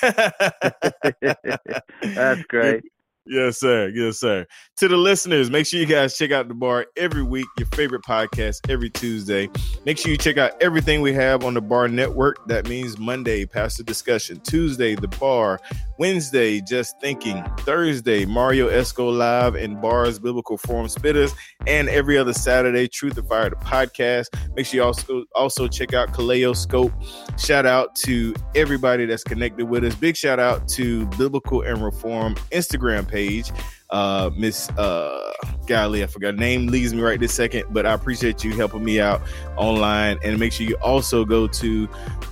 That's 2.02 2.42
great. 2.48 2.82
Yes, 3.26 3.58
sir. 3.58 3.88
Yes, 3.88 4.18
sir. 4.20 4.46
To 4.76 4.88
the 4.88 4.98
listeners, 4.98 5.50
make 5.50 5.66
sure 5.66 5.80
you 5.80 5.86
guys 5.86 6.18
check 6.18 6.30
out 6.30 6.46
the 6.48 6.54
bar 6.54 6.86
every 6.94 7.22
week, 7.22 7.46
your 7.56 7.66
favorite 7.68 8.02
podcast 8.02 8.58
every 8.68 8.90
Tuesday. 8.90 9.48
Make 9.86 9.96
sure 9.96 10.10
you 10.10 10.18
check 10.18 10.36
out 10.36 10.52
everything 10.60 11.00
we 11.00 11.14
have 11.14 11.42
on 11.42 11.54
the 11.54 11.62
bar 11.62 11.88
network. 11.88 12.46
That 12.48 12.68
means 12.68 12.98
Monday, 12.98 13.46
Pastor 13.46 13.82
Discussion, 13.82 14.40
Tuesday, 14.40 14.94
the 14.94 15.08
bar, 15.08 15.58
Wednesday, 15.98 16.60
Just 16.60 17.00
Thinking, 17.00 17.42
Thursday, 17.60 18.26
Marrio 18.26 18.70
Esco 18.70 19.16
Live 19.16 19.54
and 19.54 19.80
Bars 19.80 20.18
Biblical 20.18 20.58
Forum 20.58 20.88
Spitters, 20.88 21.32
and 21.66 21.88
every 21.88 22.18
other 22.18 22.34
Saturday, 22.34 22.88
Truth 22.88 23.16
and 23.16 23.26
Fire, 23.26 23.48
the 23.48 23.56
podcast. 23.56 24.26
Make 24.54 24.66
sure 24.66 24.80
you 24.80 24.84
also 24.84 25.24
also 25.34 25.66
check 25.66 25.94
out 25.94 26.12
Kaleoscope. 26.12 26.92
Shout 27.40 27.64
out 27.64 27.94
to 28.04 28.34
everybody 28.54 29.06
that's 29.06 29.24
connected 29.24 29.64
with 29.64 29.82
us. 29.82 29.94
Big 29.94 30.14
shout 30.14 30.38
out 30.38 30.68
to 30.68 31.06
Biblical 31.16 31.62
and 31.62 31.82
Reform 31.82 32.34
Instagram 32.50 33.08
page. 33.14 33.52
Uh, 33.90 34.30
Miss 34.36 34.68
uh, 34.70 35.32
Golly, 35.66 36.02
I 36.02 36.06
forgot 36.06 36.34
her 36.34 36.40
name 36.40 36.66
leaves 36.66 36.92
me 36.92 37.00
right 37.00 37.20
this 37.20 37.32
second, 37.32 37.66
but 37.70 37.86
I 37.86 37.92
appreciate 37.92 38.42
you 38.42 38.52
helping 38.52 38.84
me 38.84 39.00
out 39.00 39.22
online. 39.56 40.18
And 40.24 40.38
make 40.38 40.52
sure 40.52 40.66
you 40.66 40.76
also 40.82 41.24
go 41.24 41.46
to 41.46 41.86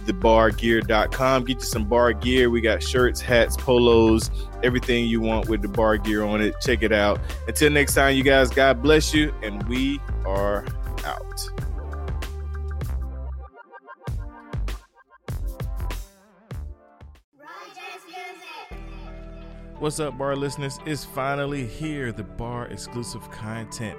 thebargear.com. 0.06 1.44
Get 1.44 1.58
you 1.58 1.64
some 1.64 1.84
bar 1.84 2.12
gear. 2.14 2.50
We 2.50 2.60
got 2.60 2.82
shirts, 2.82 3.20
hats, 3.20 3.56
polos, 3.56 4.30
everything 4.64 5.06
you 5.06 5.20
want 5.20 5.48
with 5.48 5.62
the 5.62 5.68
bar 5.68 5.98
gear 5.98 6.24
on 6.24 6.40
it. 6.42 6.54
Check 6.60 6.82
it 6.82 6.92
out. 6.92 7.20
Until 7.46 7.70
next 7.70 7.94
time, 7.94 8.16
you 8.16 8.24
guys, 8.24 8.50
God 8.50 8.82
bless 8.82 9.14
you, 9.14 9.32
and 9.42 9.62
we 9.68 10.00
are 10.26 10.64
out. 11.04 11.51
What's 19.82 19.98
up, 19.98 20.16
bar 20.16 20.36
listeners? 20.36 20.78
It's 20.86 21.04
finally 21.04 21.66
here, 21.66 22.12
the 22.12 22.22
bar 22.22 22.68
exclusive 22.68 23.28
content. 23.32 23.98